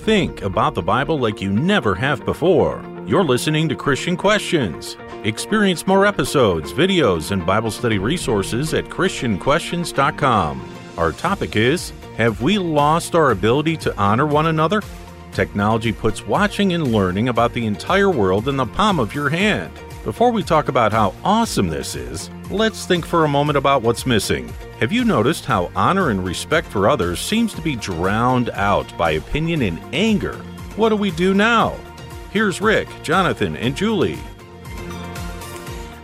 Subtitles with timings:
[0.00, 2.82] think about the Bible like you never have before.
[3.06, 4.96] You're listening to Christian Questions.
[5.24, 10.68] Experience more episodes, videos, and Bible study resources at ChristianQuestions.com.
[10.96, 14.80] Our topic is Have we lost our ability to honor one another?
[15.32, 19.72] Technology puts watching and learning about the entire world in the palm of your hand.
[20.04, 24.06] Before we talk about how awesome this is, let's think for a moment about what's
[24.06, 24.50] missing.
[24.78, 29.10] Have you noticed how honor and respect for others seems to be drowned out by
[29.10, 30.36] opinion and anger?
[30.76, 31.76] What do we do now?
[32.30, 34.18] Here's Rick, Jonathan, and Julie.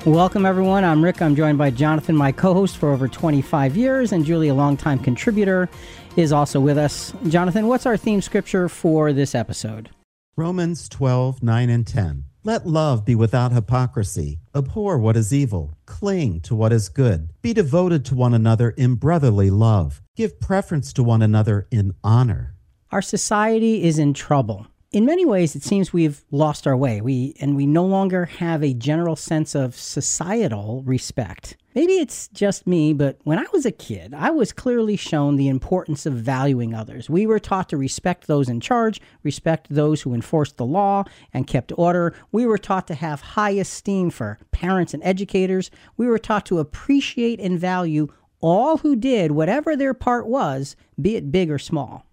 [0.04, 0.84] Welcome, everyone.
[0.84, 1.22] I'm Rick.
[1.22, 4.98] I'm joined by Jonathan, my co host for over 25 years, and Julie, a longtime
[4.98, 5.70] contributor,
[6.16, 7.14] is also with us.
[7.28, 9.88] Jonathan, what's our theme scripture for this episode?
[10.36, 12.24] Romans 12, 9 and 10.
[12.46, 14.38] Let love be without hypocrisy.
[14.54, 15.76] Abhor what is evil.
[15.84, 17.30] Cling to what is good.
[17.42, 20.00] Be devoted to one another in brotherly love.
[20.14, 22.54] Give preference to one another in honor.
[22.92, 27.02] Our society is in trouble in many ways, it seems we've lost our way.
[27.02, 31.56] We and we no longer have a general sense of societal respect.
[31.76, 35.48] Maybe it's just me, but when I was a kid, I was clearly shown the
[35.48, 37.10] importance of valuing others.
[37.10, 41.04] We were taught to respect those in charge, respect those who enforced the law
[41.34, 42.14] and kept order.
[42.32, 45.70] We were taught to have high esteem for parents and educators.
[45.98, 48.08] We were taught to appreciate and value
[48.40, 52.06] all who did whatever their part was, be it big or small.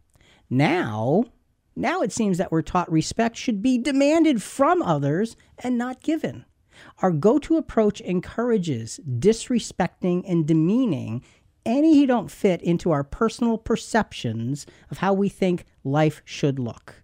[0.50, 1.24] Now,
[1.74, 6.44] now it seems that we're taught respect should be demanded from others and not given.
[7.02, 11.24] Our go to approach encourages disrespecting and demeaning
[11.66, 17.04] any who don't fit into our personal perceptions of how we think life should look.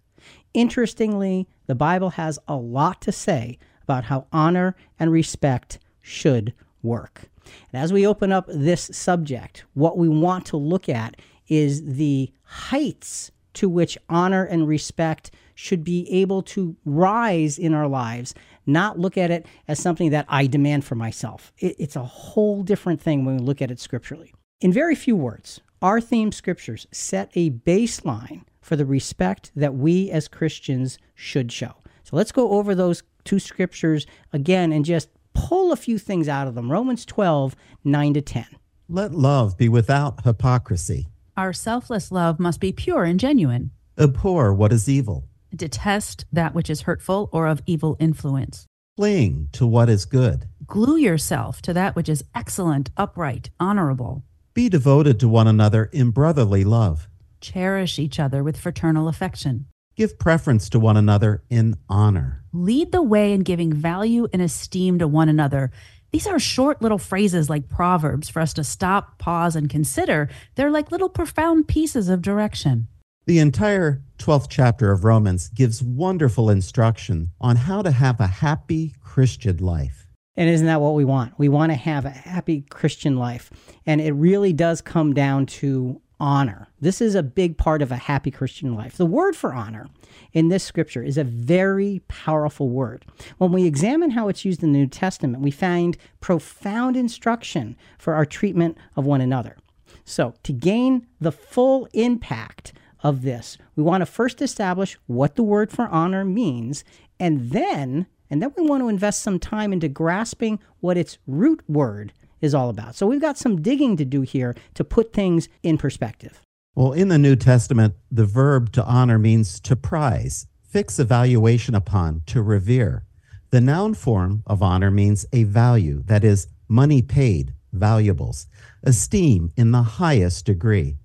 [0.52, 7.30] Interestingly, the Bible has a lot to say about how honor and respect should work.
[7.72, 11.16] And as we open up this subject, what we want to look at
[11.48, 17.88] is the heights to which honor and respect should be able to rise in our
[17.88, 18.34] lives,
[18.66, 21.52] not look at it as something that I demand for myself.
[21.58, 24.32] It, it's a whole different thing when we look at it scripturally.
[24.60, 30.10] In very few words, our theme scriptures set a baseline for the respect that we
[30.10, 31.74] as Christians should show.
[32.04, 36.46] So let's go over those two scriptures again and just pull a few things out
[36.46, 36.70] of them.
[36.70, 38.46] Romans 12, 9 to 10.
[38.88, 41.08] Let love be without hypocrisy.
[41.36, 43.70] Our selfless love must be pure and genuine.
[43.96, 45.29] Abhor what is evil.
[45.54, 48.66] Detest that which is hurtful or of evil influence.
[48.96, 50.46] Cling to what is good.
[50.66, 54.24] Glue yourself to that which is excellent, upright, honorable.
[54.54, 57.08] Be devoted to one another in brotherly love.
[57.40, 59.66] Cherish each other with fraternal affection.
[59.96, 62.44] Give preference to one another in honor.
[62.52, 65.70] Lead the way in giving value and esteem to one another
[66.12, 70.28] these are short little phrases like proverbs for us to stop, pause, and consider.
[70.56, 72.88] They're like little profound pieces of direction.
[73.30, 78.92] The entire 12th chapter of Romans gives wonderful instruction on how to have a happy
[79.04, 80.08] Christian life.
[80.36, 81.38] And isn't that what we want?
[81.38, 83.48] We want to have a happy Christian life.
[83.86, 86.66] And it really does come down to honor.
[86.80, 88.96] This is a big part of a happy Christian life.
[88.96, 89.86] The word for honor
[90.32, 93.04] in this scripture is a very powerful word.
[93.38, 98.14] When we examine how it's used in the New Testament, we find profound instruction for
[98.14, 99.56] our treatment of one another.
[100.04, 105.42] So, to gain the full impact of this, we want to first establish what the
[105.42, 106.84] word for honor means,
[107.18, 111.62] and then and then we want to invest some time into grasping what its root
[111.68, 112.94] word is all about.
[112.94, 116.40] So we've got some digging to do here to put things in perspective.
[116.76, 121.74] Well, in the New Testament, the verb to honor means to prize, fix a valuation
[121.74, 123.04] upon, to revere.
[123.50, 128.46] The noun form of honor means a value, that is, money paid, valuables,
[128.84, 130.96] esteem in the highest degree.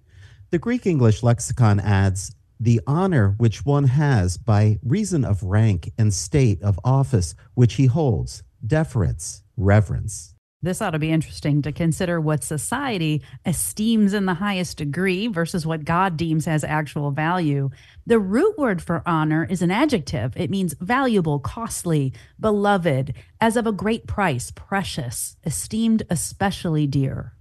[0.55, 6.13] The Greek English lexicon adds, the honor which one has by reason of rank and
[6.13, 10.33] state of office which he holds, deference, reverence.
[10.61, 15.65] This ought to be interesting to consider what society esteems in the highest degree versus
[15.65, 17.69] what God deems as actual value.
[18.07, 20.37] The root word for honor is an adjective.
[20.37, 27.34] It means valuable, costly, beloved, as of a great price, precious, esteemed especially dear.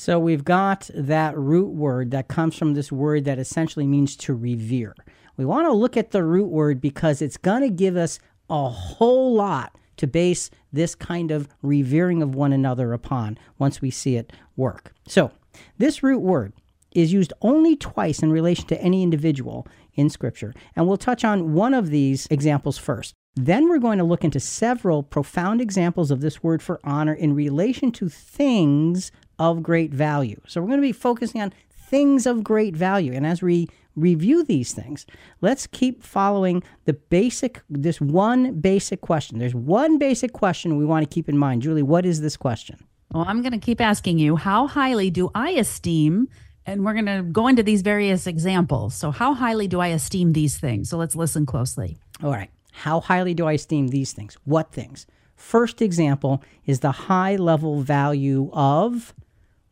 [0.00, 4.32] So we've got that root word that comes from this word that essentially means to
[4.32, 4.94] revere.
[5.36, 8.18] We want to look at the root word because it's going to give us
[8.48, 13.90] a whole lot to base this kind of revering of one another upon once we
[13.90, 14.94] see it work.
[15.06, 15.32] So,
[15.76, 16.54] this root word
[16.94, 20.54] is used only twice in relation to any individual in Scripture.
[20.74, 23.12] And we'll touch on one of these examples first.
[23.36, 27.34] Then we're going to look into several profound examples of this word for honor in
[27.34, 30.40] relation to things of great value.
[30.46, 33.12] So we're going to be focusing on things of great value.
[33.12, 35.06] And as we review these things.
[35.40, 39.38] Let's keep following the basic, this one basic question.
[39.38, 41.62] There's one basic question we want to keep in mind.
[41.62, 42.78] Julie, what is this question?
[43.12, 46.28] Well, I'm going to keep asking you, how highly do I esteem?
[46.66, 48.94] And we're going to go into these various examples.
[48.94, 50.90] So, how highly do I esteem these things?
[50.90, 51.98] So, let's listen closely.
[52.22, 52.50] All right.
[52.70, 54.36] How highly do I esteem these things?
[54.44, 55.06] What things?
[55.34, 59.14] First example is the high level value of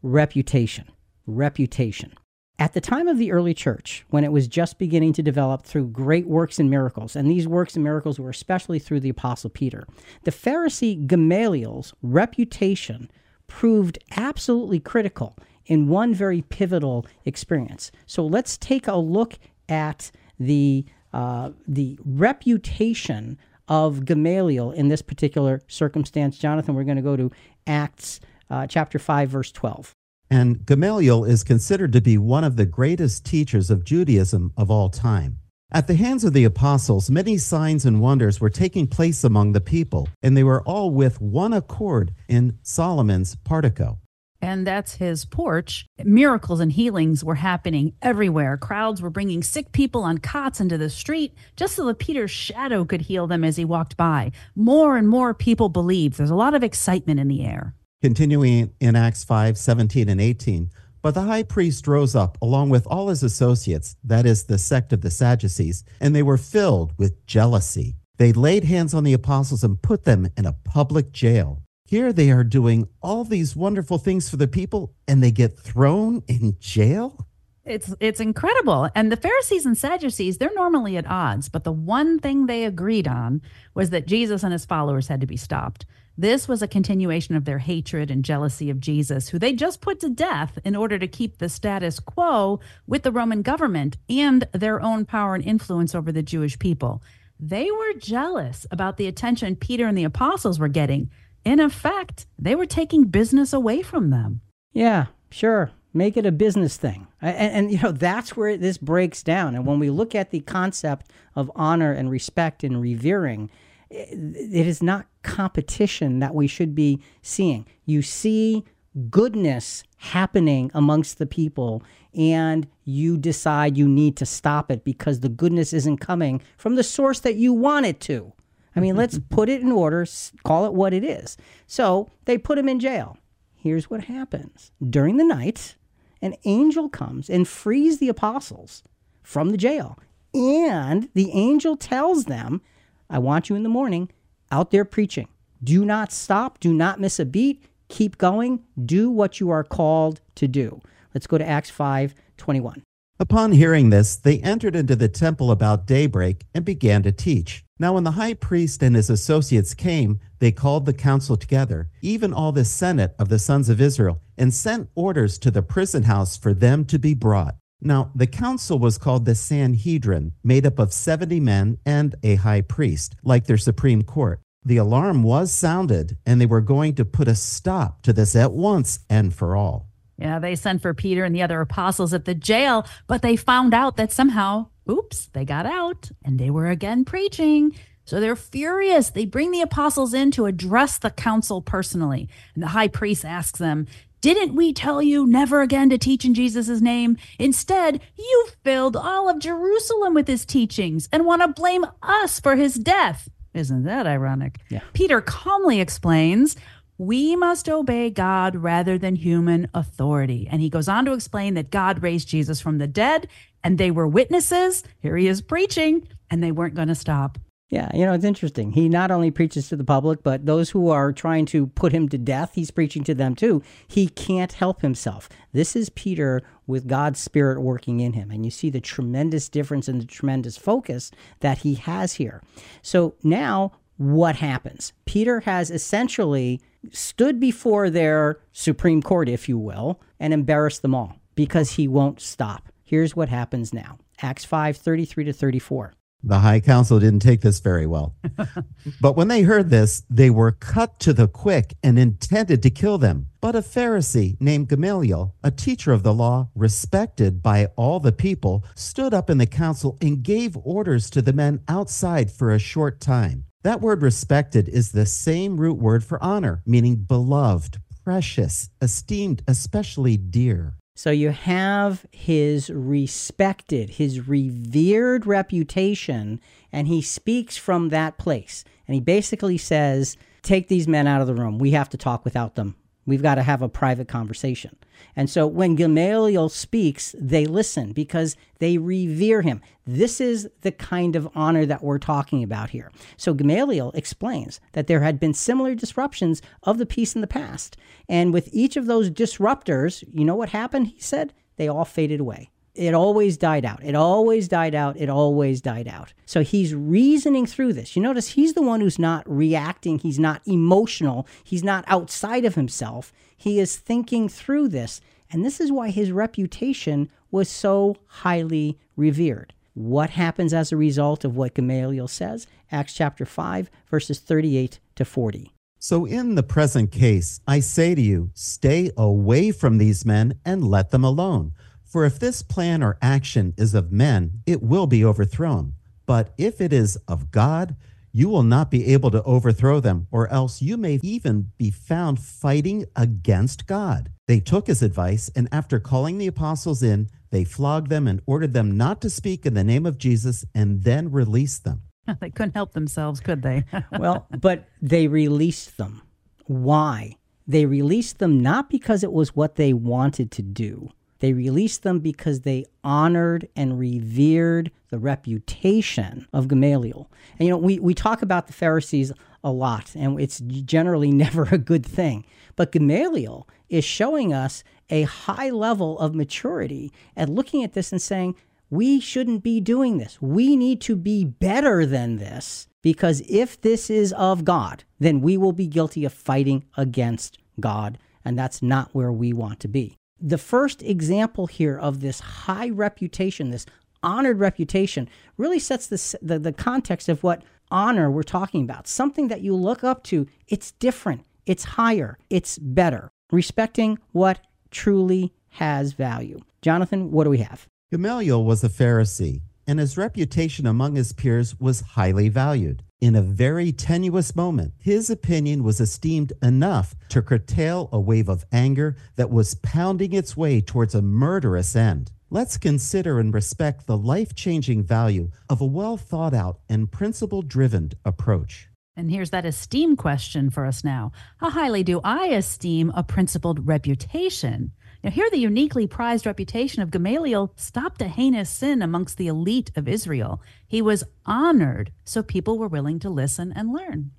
[0.03, 0.87] reputation.
[1.27, 2.15] Reputation.
[2.61, 5.89] At the time of the early church, when it was just beginning to develop through
[5.89, 9.87] great works and miracles, and these works and miracles were especially through the Apostle Peter,
[10.25, 13.09] the Pharisee Gamaliel's reputation
[13.47, 15.37] proved absolutely critical
[15.67, 17.93] in one very pivotal experience.
[18.06, 20.11] So let's take a look at
[20.41, 26.39] the uh, the reputation of Gamaliel in this particular circumstance.
[26.39, 27.31] Jonathan, we're going to go to
[27.67, 29.95] Acts uh, chapter 5, verse 12.
[30.31, 34.91] And Gamaliel is considered to be one of the greatest teachers of Judaism of all
[34.91, 35.39] time.
[35.71, 39.61] At the hands of the apostles, many signs and wonders were taking place among the
[39.61, 43.99] people, and they were all with one accord in Solomon's portico
[44.41, 45.87] and that's his porch.
[46.05, 48.56] Miracles and healings were happening everywhere.
[48.56, 52.85] Crowds were bringing sick people on cots into the street just so that Peter's shadow
[52.85, 54.31] could heal them as he walked by.
[54.55, 56.19] More and more people believed.
[56.19, 57.75] There's a lot of excitement in the air.
[58.00, 60.71] Continuing in Acts 5 17 and 18.
[61.03, 64.93] But the high priest rose up along with all his associates, that is, the sect
[64.93, 67.97] of the Sadducees, and they were filled with jealousy.
[68.17, 71.62] They laid hands on the apostles and put them in a public jail.
[71.87, 76.23] Here they are doing all these wonderful things for the people and they get thrown
[76.29, 77.27] in jail?
[77.69, 78.88] It's it's incredible.
[78.94, 83.06] And the Pharisees and Sadducees, they're normally at odds, but the one thing they agreed
[83.06, 83.43] on
[83.75, 85.85] was that Jesus and his followers had to be stopped.
[86.17, 90.00] This was a continuation of their hatred and jealousy of Jesus, who they just put
[90.00, 94.82] to death in order to keep the status quo with the Roman government and their
[94.82, 97.03] own power and influence over the Jewish people.
[97.38, 101.09] They were jealous about the attention Peter and the apostles were getting
[101.44, 104.43] in effect, they were taking business away from them.
[104.73, 105.71] Yeah, sure.
[105.99, 107.09] Make it a business thing.
[107.21, 109.56] And, and, you know, that's where this breaks down.
[109.56, 113.50] And when we look at the concept of honor and respect and revering,
[113.91, 117.67] it is not competition that we should be seeing.
[117.85, 118.65] You see
[119.11, 121.83] goodness happening amongst the people,
[122.15, 126.83] and you decide you need to stop it because the goodness isn't coming from the
[126.83, 128.33] source that you want it to.
[128.77, 130.06] I mean, let's put it in order,
[130.45, 131.37] call it what it is.
[131.67, 133.19] So they put him in jail.
[133.56, 135.75] Here's what happens during the night,
[136.20, 138.82] an angel comes and frees the apostles
[139.23, 139.99] from the jail.
[140.35, 142.61] And the angel tells them,
[143.09, 144.11] I want you in the morning
[144.50, 145.29] out there preaching.
[145.62, 146.61] Do not stop.
[146.61, 147.65] Do not miss a beat.
[147.88, 148.62] Keep going.
[148.85, 150.81] Do what you are called to do.
[151.15, 152.82] Let's go to Acts 5 21.
[153.21, 157.64] Upon hearing this, they entered into the temple about daybreak and began to teach.
[157.80, 162.32] Now, when the high priest and his associates came, they called the council together, even
[162.32, 166.36] all the senate of the sons of Israel, and sent orders to the prison house
[166.36, 167.54] for them to be brought.
[167.80, 172.62] Now, the council was called the Sanhedrin, made up of 70 men and a high
[172.62, 174.40] priest, like their supreme court.
[174.64, 178.52] The alarm was sounded, and they were going to put a stop to this at
[178.52, 179.88] once and for all.
[180.19, 183.72] Yeah, they sent for Peter and the other apostles at the jail, but they found
[183.72, 187.75] out that somehow oops, they got out and they were again preaching.
[188.04, 189.11] So they're furious.
[189.11, 192.28] They bring the apostles in to address the council personally.
[192.54, 193.87] And the high priest asks them,
[194.23, 197.18] Didn't we tell you never again to teach in Jesus' name?
[197.38, 202.57] Instead, you filled all of Jerusalem with his teachings and want to blame us for
[202.57, 203.28] his death.
[203.52, 204.59] Isn't that ironic?
[204.71, 204.80] Yeah.
[204.95, 206.57] Peter calmly explains,
[206.99, 210.49] we must obey God rather than human authority.
[210.50, 213.28] And he goes on to explain that God raised Jesus from the dead
[213.62, 214.85] and they were witnesses.
[215.00, 217.38] Here he is preaching, and they weren't going to stop.
[217.71, 218.73] Yeah, you know, it's interesting.
[218.73, 222.09] He not only preaches to the public, but those who are trying to put him
[222.09, 223.62] to death, he's preaching to them too.
[223.87, 225.29] He can't help himself.
[225.53, 228.31] This is Peter with God's Spirit working in him.
[228.31, 231.11] And you see the tremendous difference and the tremendous focus
[231.41, 232.43] that he has here.
[232.81, 234.95] So now, what happens?
[235.05, 241.17] Peter has essentially stood before their Supreme Court, if you will, and embarrassed them all
[241.35, 242.69] because he won't stop.
[242.88, 245.92] Here's what happens now Acts 5 33 to 34.
[246.23, 248.16] The high council didn't take this very well.
[249.02, 252.97] but when they heard this, they were cut to the quick and intended to kill
[252.97, 253.26] them.
[253.42, 258.64] But a Pharisee named Gamaliel, a teacher of the law, respected by all the people,
[258.75, 263.02] stood up in the council and gave orders to the men outside for a short
[263.02, 263.45] time.
[263.64, 270.16] That word respected is the same root word for honor, meaning beloved, precious, esteemed, especially
[270.16, 270.77] dear.
[270.99, 276.40] So you have his respected, his revered reputation,
[276.73, 278.64] and he speaks from that place.
[278.88, 281.61] And he basically says, Take these men out of the room.
[281.61, 282.75] We have to talk without them.
[283.09, 284.77] We've got to have a private conversation.
[285.17, 289.62] And so when Gamaliel speaks, they listen because they revere him.
[289.87, 292.93] This is the kind of honor that we're talking about here.
[293.17, 297.79] So Gamaliel explains that there had been similar disruptions of the peace in the past.
[298.11, 300.88] And with each of those disruptors, you know what happened?
[300.88, 303.82] He said they all faded away it always died out.
[303.82, 304.97] It always died out.
[304.97, 306.12] It always died out.
[306.26, 307.97] So he's reasoning through this.
[307.97, 309.99] You notice he's the one who's not reacting.
[309.99, 311.26] He's not emotional.
[311.42, 313.12] He's not outside of himself.
[313.37, 315.00] He is thinking through this.
[315.30, 319.54] And this is why his reputation was so highly revered.
[319.75, 322.47] What happens as a result of what Gamaliel says?
[322.70, 325.52] Acts chapter 5, verses 38 to 40.
[325.80, 330.64] So, in the present case, I say to you, stay away from these men and
[330.64, 331.52] let them alone.
[331.88, 335.73] For if this plan or action is of men, it will be overthrown.
[336.04, 337.76] But if it is of God,
[338.12, 342.21] you will not be able to overthrow them, or else you may even be found
[342.21, 344.11] fighting against God.
[344.26, 348.52] They took his advice, and after calling the apostles in, they flogged them and ordered
[348.52, 351.83] them not to speak in the name of Jesus, and then released them.
[352.21, 353.64] They couldn't help themselves, could they?
[353.99, 356.02] well, but they released them.
[356.45, 357.16] Why?
[357.47, 361.98] They released them not because it was what they wanted to do, they released them
[361.98, 367.10] because they honored and revered the reputation of Gamaliel.
[367.38, 371.48] And you know, we, we talk about the Pharisees a lot, and it's generally never
[371.50, 372.25] a good thing.
[372.56, 378.00] But Gamaliel is showing us a high level of maturity at looking at this and
[378.00, 378.34] saying,
[378.70, 380.20] we shouldn't be doing this.
[380.20, 385.37] We need to be better than this because if this is of God, then we
[385.37, 387.98] will be guilty of fighting against God.
[388.25, 392.70] And that's not where we want to be the first example here of this high
[392.70, 393.66] reputation, this
[394.02, 398.87] honored reputation, really sets this, the, the context of what honor we're talking about.
[398.87, 405.32] Something that you look up to, it's different, it's higher, it's better, respecting what truly
[405.50, 406.40] has value.
[406.62, 407.66] Jonathan, what do we have?
[407.90, 412.82] Gamaliel was a Pharisee, and his reputation among his peers was highly valued.
[413.00, 418.44] In a very tenuous moment, his opinion was esteemed enough to curtail a wave of
[418.50, 422.10] anger that was pounding its way towards a murderous end.
[422.30, 427.42] Let's consider and respect the life changing value of a well thought out and principle
[427.42, 428.68] driven approach.
[428.96, 431.12] And here's that esteem question for us now.
[431.37, 434.72] How highly do I esteem a principled reputation?
[435.02, 439.71] Now, here the uniquely prized reputation of Gamaliel stopped a heinous sin amongst the elite
[439.76, 440.43] of Israel.
[440.67, 444.11] He was honored, so people were willing to listen and learn.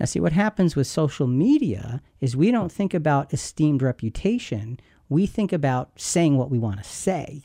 [0.00, 5.26] Now, see, what happens with social media is we don't think about esteemed reputation, we
[5.26, 7.42] think about saying what we want to say.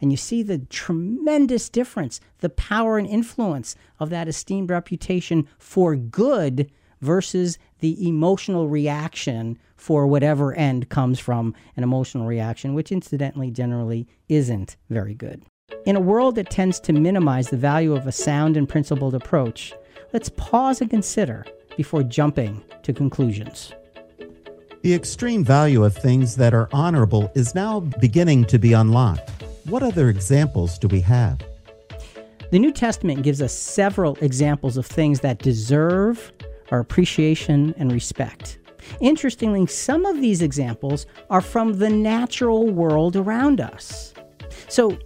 [0.00, 5.94] And you see the tremendous difference, the power and influence of that esteemed reputation for
[5.94, 6.70] good
[7.04, 14.08] versus the emotional reaction for whatever end comes from an emotional reaction, which incidentally generally
[14.28, 15.44] isn't very good.
[15.84, 19.74] In a world that tends to minimize the value of a sound and principled approach,
[20.12, 21.44] let's pause and consider
[21.76, 23.72] before jumping to conclusions.
[24.82, 29.30] The extreme value of things that are honorable is now beginning to be unlocked.
[29.64, 31.40] What other examples do we have?
[32.50, 36.32] The New Testament gives us several examples of things that deserve
[36.80, 38.58] appreciation and respect.
[39.00, 44.14] Interestingly, some of these examples are from the natural world around us.
[44.68, 44.98] So,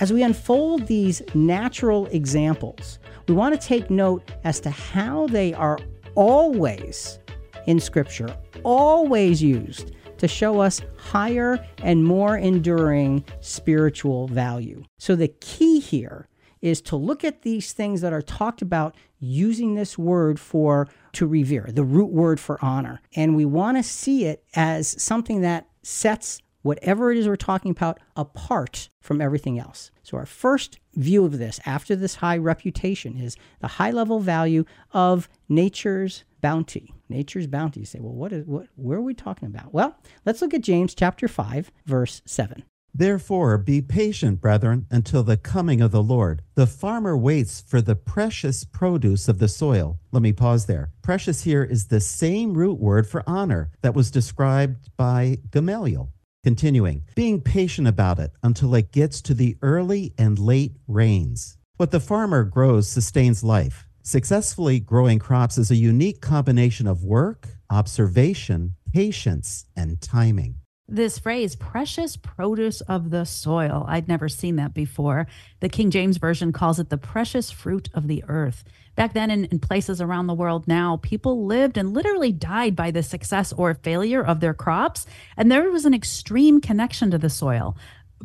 [0.00, 5.54] as we unfold these natural examples, we want to take note as to how they
[5.54, 5.78] are
[6.14, 7.18] always
[7.66, 14.84] in Scripture, always used to show us higher and more enduring spiritual value.
[14.98, 16.28] So, the key here
[16.60, 21.26] is to look at these things that are talked about using this word for to
[21.26, 23.00] revere, the root word for honor.
[23.14, 27.70] And we want to see it as something that sets whatever it is we're talking
[27.70, 29.90] about apart from everything else.
[30.02, 34.64] So, our first view of this after this high reputation is the high level value
[34.92, 36.92] of nature's bounty.
[37.08, 37.80] Nature's bounty.
[37.80, 39.72] You say, well, what is what where are we talking about?
[39.74, 42.64] Well, let's look at James chapter 5, verse 7.
[42.94, 46.42] Therefore, be patient, brethren, until the coming of the Lord.
[46.54, 49.98] The farmer waits for the precious produce of the soil.
[50.12, 50.90] Let me pause there.
[51.00, 56.12] Precious here is the same root word for honor that was described by Gamaliel.
[56.44, 61.56] Continuing, being patient about it until it gets to the early and late rains.
[61.76, 63.86] What the farmer grows sustains life.
[64.02, 70.56] Successfully growing crops is a unique combination of work, observation, patience, and timing.
[70.94, 73.84] This phrase, precious produce of the soil.
[73.88, 75.26] I'd never seen that before.
[75.60, 78.64] The King James Version calls it the precious fruit of the earth.
[78.94, 82.90] Back then, in, in, places around the world now, people lived and literally died by
[82.90, 85.06] the success or failure of their crops.
[85.36, 87.74] And there was an extreme connection to the soil.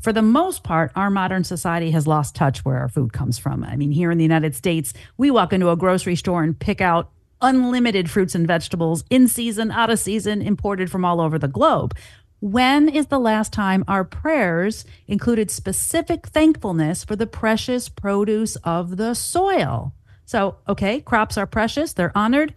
[0.01, 3.63] For the most part, our modern society has lost touch where our food comes from.
[3.63, 6.81] I mean, here in the United States, we walk into a grocery store and pick
[6.81, 11.47] out unlimited fruits and vegetables in season, out of season, imported from all over the
[11.47, 11.95] globe.
[12.39, 18.97] When is the last time our prayers included specific thankfulness for the precious produce of
[18.97, 19.93] the soil?
[20.25, 22.53] So, okay, crops are precious, they're honored.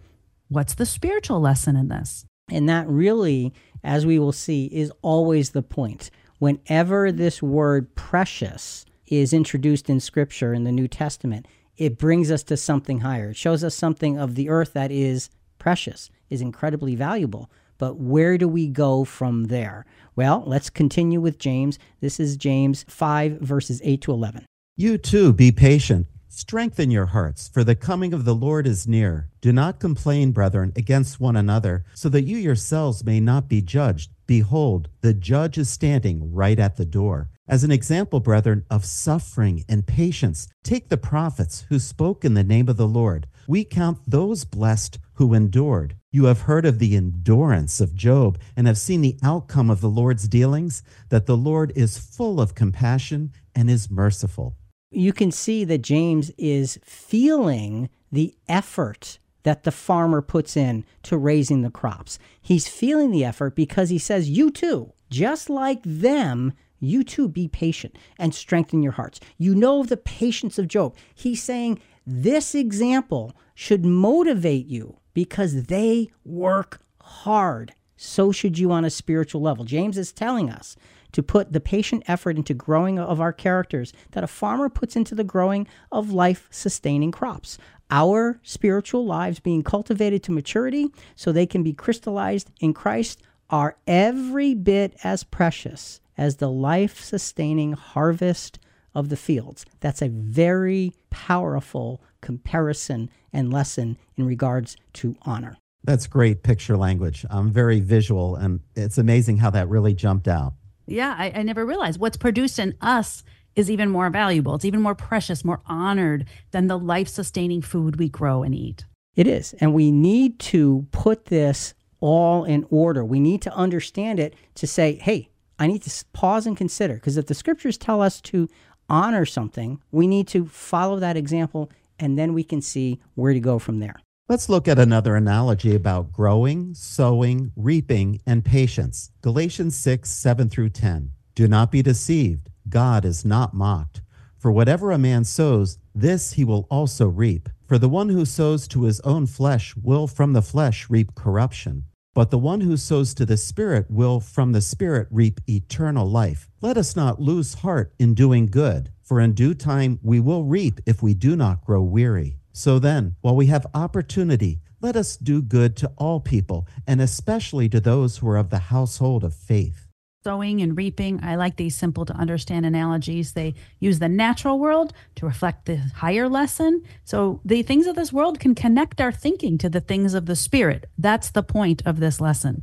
[0.49, 2.25] What's the spiritual lesson in this?
[2.51, 6.11] And that really, as we will see, is always the point.
[6.37, 12.43] Whenever this word precious is introduced in Scripture in the New Testament, it brings us
[12.43, 13.29] to something higher.
[13.29, 17.49] It shows us something of the earth that is precious, is incredibly valuable.
[17.81, 19.87] But where do we go from there?
[20.15, 21.79] Well, let's continue with James.
[21.99, 24.45] This is James 5, verses 8 to 11.
[24.77, 29.27] You too be patient Strengthen your hearts, for the coming of the Lord is near.
[29.41, 34.11] Do not complain, brethren, against one another, so that you yourselves may not be judged.
[34.31, 37.29] Behold, the judge is standing right at the door.
[37.49, 42.41] As an example, brethren, of suffering and patience, take the prophets who spoke in the
[42.41, 43.27] name of the Lord.
[43.45, 45.97] We count those blessed who endured.
[46.13, 49.89] You have heard of the endurance of Job and have seen the outcome of the
[49.89, 54.55] Lord's dealings, that the Lord is full of compassion and is merciful
[54.91, 61.17] you can see that James is feeling the effort that the farmer puts in to
[61.17, 62.19] raising the crops.
[62.41, 67.47] He's feeling the effort because he says, You too, just like them, you too be
[67.47, 69.19] patient and strengthen your hearts.
[69.37, 70.95] You know the patience of Job.
[71.13, 77.73] He's saying this example should motivate you because they work hard.
[77.95, 79.63] So should you on a spiritual level.
[79.63, 80.75] James is telling us
[81.11, 85.13] to put the patient effort into growing of our characters that a farmer puts into
[85.13, 87.57] the growing of life sustaining crops.
[87.91, 93.75] Our spiritual lives being cultivated to maturity so they can be crystallized in Christ are
[93.85, 98.59] every bit as precious as the life sustaining harvest
[98.95, 99.65] of the fields.
[99.81, 105.57] That's a very powerful comparison and lesson in regards to honor.
[105.83, 107.25] That's great picture language.
[107.29, 110.53] I'm very visual, and it's amazing how that really jumped out.
[110.85, 113.23] Yeah, I, I never realized what's produced in us
[113.55, 114.55] is even more valuable.
[114.55, 118.85] It's even more precious, more honored than the life sustaining food we grow and eat.
[119.15, 119.53] It is.
[119.59, 123.03] And we need to put this all in order.
[123.03, 126.95] We need to understand it to say, hey, I need to pause and consider.
[126.95, 128.49] Because if the scriptures tell us to
[128.89, 133.39] honor something, we need to follow that example and then we can see where to
[133.39, 133.95] go from there.
[134.27, 139.11] Let's look at another analogy about growing, sowing, reaping, and patience.
[139.21, 141.11] Galatians 6, 7 through 10.
[141.33, 142.49] Do not be deceived.
[142.67, 144.01] God is not mocked.
[144.37, 147.47] For whatever a man sows, this he will also reap.
[147.67, 151.85] For the one who sows to his own flesh will from the flesh reap corruption.
[152.13, 156.49] But the one who sows to the Spirit will from the Spirit reap eternal life.
[156.59, 160.81] Let us not lose heart in doing good, for in due time we will reap
[160.85, 162.37] if we do not grow weary.
[162.51, 167.69] So then, while we have opportunity, let us do good to all people, and especially
[167.69, 169.80] to those who are of the household of faith.
[170.23, 173.33] Sowing and reaping, I like these simple to understand analogies.
[173.33, 176.83] They use the natural world to reflect the higher lesson.
[177.03, 180.35] So the things of this world can connect our thinking to the things of the
[180.35, 180.87] spirit.
[180.95, 182.61] That's the point of this lesson.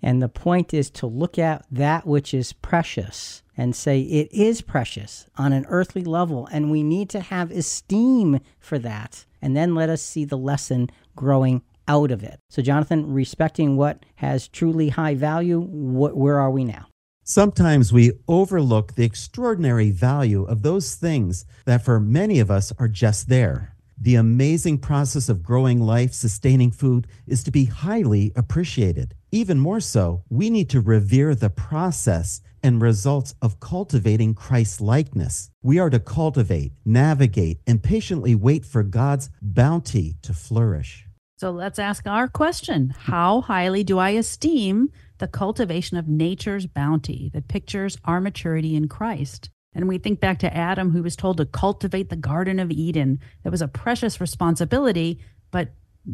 [0.00, 4.62] And the point is to look at that which is precious and say it is
[4.62, 9.74] precious on an earthly level, and we need to have esteem for that and then
[9.74, 12.38] let us see the lesson growing out of it.
[12.50, 16.86] So, Jonathan, respecting what has truly high value, wh- where are we now?
[17.22, 22.88] Sometimes we overlook the extraordinary value of those things that for many of us are
[22.88, 23.76] just there.
[24.02, 29.14] The amazing process of growing life sustaining food is to be highly appreciated.
[29.30, 35.50] Even more so, we need to revere the process and results of cultivating Christ's likeness.
[35.62, 41.06] We are to cultivate, navigate, and patiently wait for God's bounty to flourish.
[41.36, 47.30] So let's ask our question How highly do I esteem the cultivation of nature's bounty
[47.32, 49.50] that pictures our maturity in Christ?
[49.72, 53.20] And we think back to Adam, who was told to cultivate the Garden of Eden.
[53.44, 55.20] That was a precious responsibility,
[55.52, 55.70] but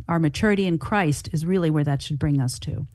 [0.09, 2.87] our maturity in Christ is really where that should bring us to.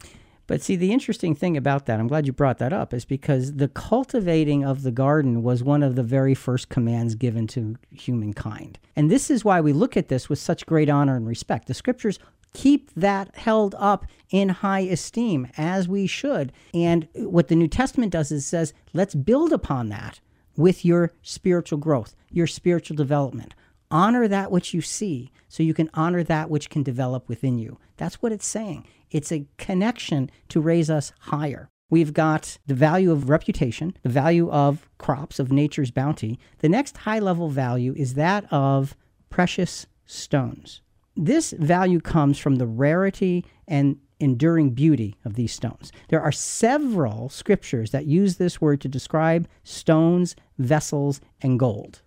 [0.47, 3.53] But see, the interesting thing about that, I'm glad you brought that up, is because
[3.53, 8.77] the cultivating of the garden was one of the very first commands given to humankind.
[8.95, 11.67] And this is why we look at this with such great honor and respect.
[11.67, 12.19] The scriptures
[12.53, 16.51] keep that held up in high esteem as we should.
[16.73, 20.19] And what the New Testament does is says, let's build upon that
[20.55, 23.53] with your spiritual growth, your spiritual development.
[23.89, 27.77] Honor that which you see so you can honor that which can develop within you.
[27.97, 28.87] That's what it's saying.
[29.09, 31.69] It's a connection to raise us higher.
[31.89, 36.39] We've got the value of reputation, the value of crops, of nature's bounty.
[36.59, 38.95] The next high level value is that of
[39.29, 40.81] precious stones.
[41.15, 45.91] This value comes from the rarity and enduring beauty of these stones.
[46.09, 52.01] There are several scriptures that use this word to describe stones, vessels, and gold.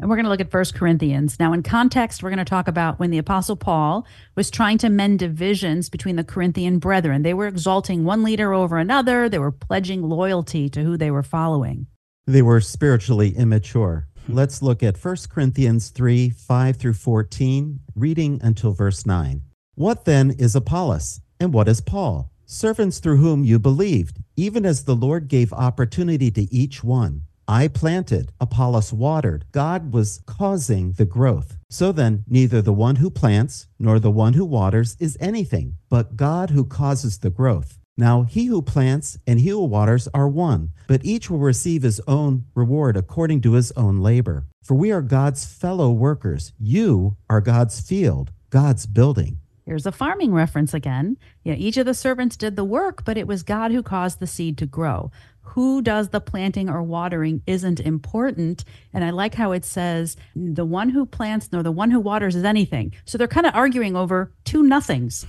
[0.00, 1.38] And we're going to look at First Corinthians.
[1.38, 4.04] Now, in context, we're going to talk about when the Apostle Paul
[4.34, 7.22] was trying to mend divisions between the Corinthian brethren.
[7.22, 11.22] They were exalting one leader over another, they were pledging loyalty to who they were
[11.22, 11.86] following.
[12.26, 14.08] They were spiritually immature.
[14.28, 19.42] Let's look at 1 Corinthians 3 5 through 14, reading until verse 9.
[19.74, 22.30] What then is Apollos, and what is Paul?
[22.46, 27.24] Servants through whom you believed, even as the Lord gave opportunity to each one.
[27.46, 29.44] I planted, Apollos watered.
[29.52, 31.58] God was causing the growth.
[31.68, 36.16] So then, neither the one who plants nor the one who waters is anything, but
[36.16, 37.78] God who causes the growth.
[37.96, 42.00] Now, he who plants and he who waters are one, but each will receive his
[42.08, 44.46] own reward according to his own labor.
[44.64, 46.52] For we are God's fellow workers.
[46.58, 49.38] You are God's field, God's building.
[49.64, 51.16] Here's a farming reference again.
[51.42, 54.18] You know, each of the servants did the work, but it was God who caused
[54.18, 55.10] the seed to grow
[55.44, 58.64] who does the planting or watering isn't important.
[58.92, 62.34] And I like how it says the one who plants nor the one who waters
[62.34, 62.92] is anything.
[63.04, 65.26] So they're kind of arguing over two nothings.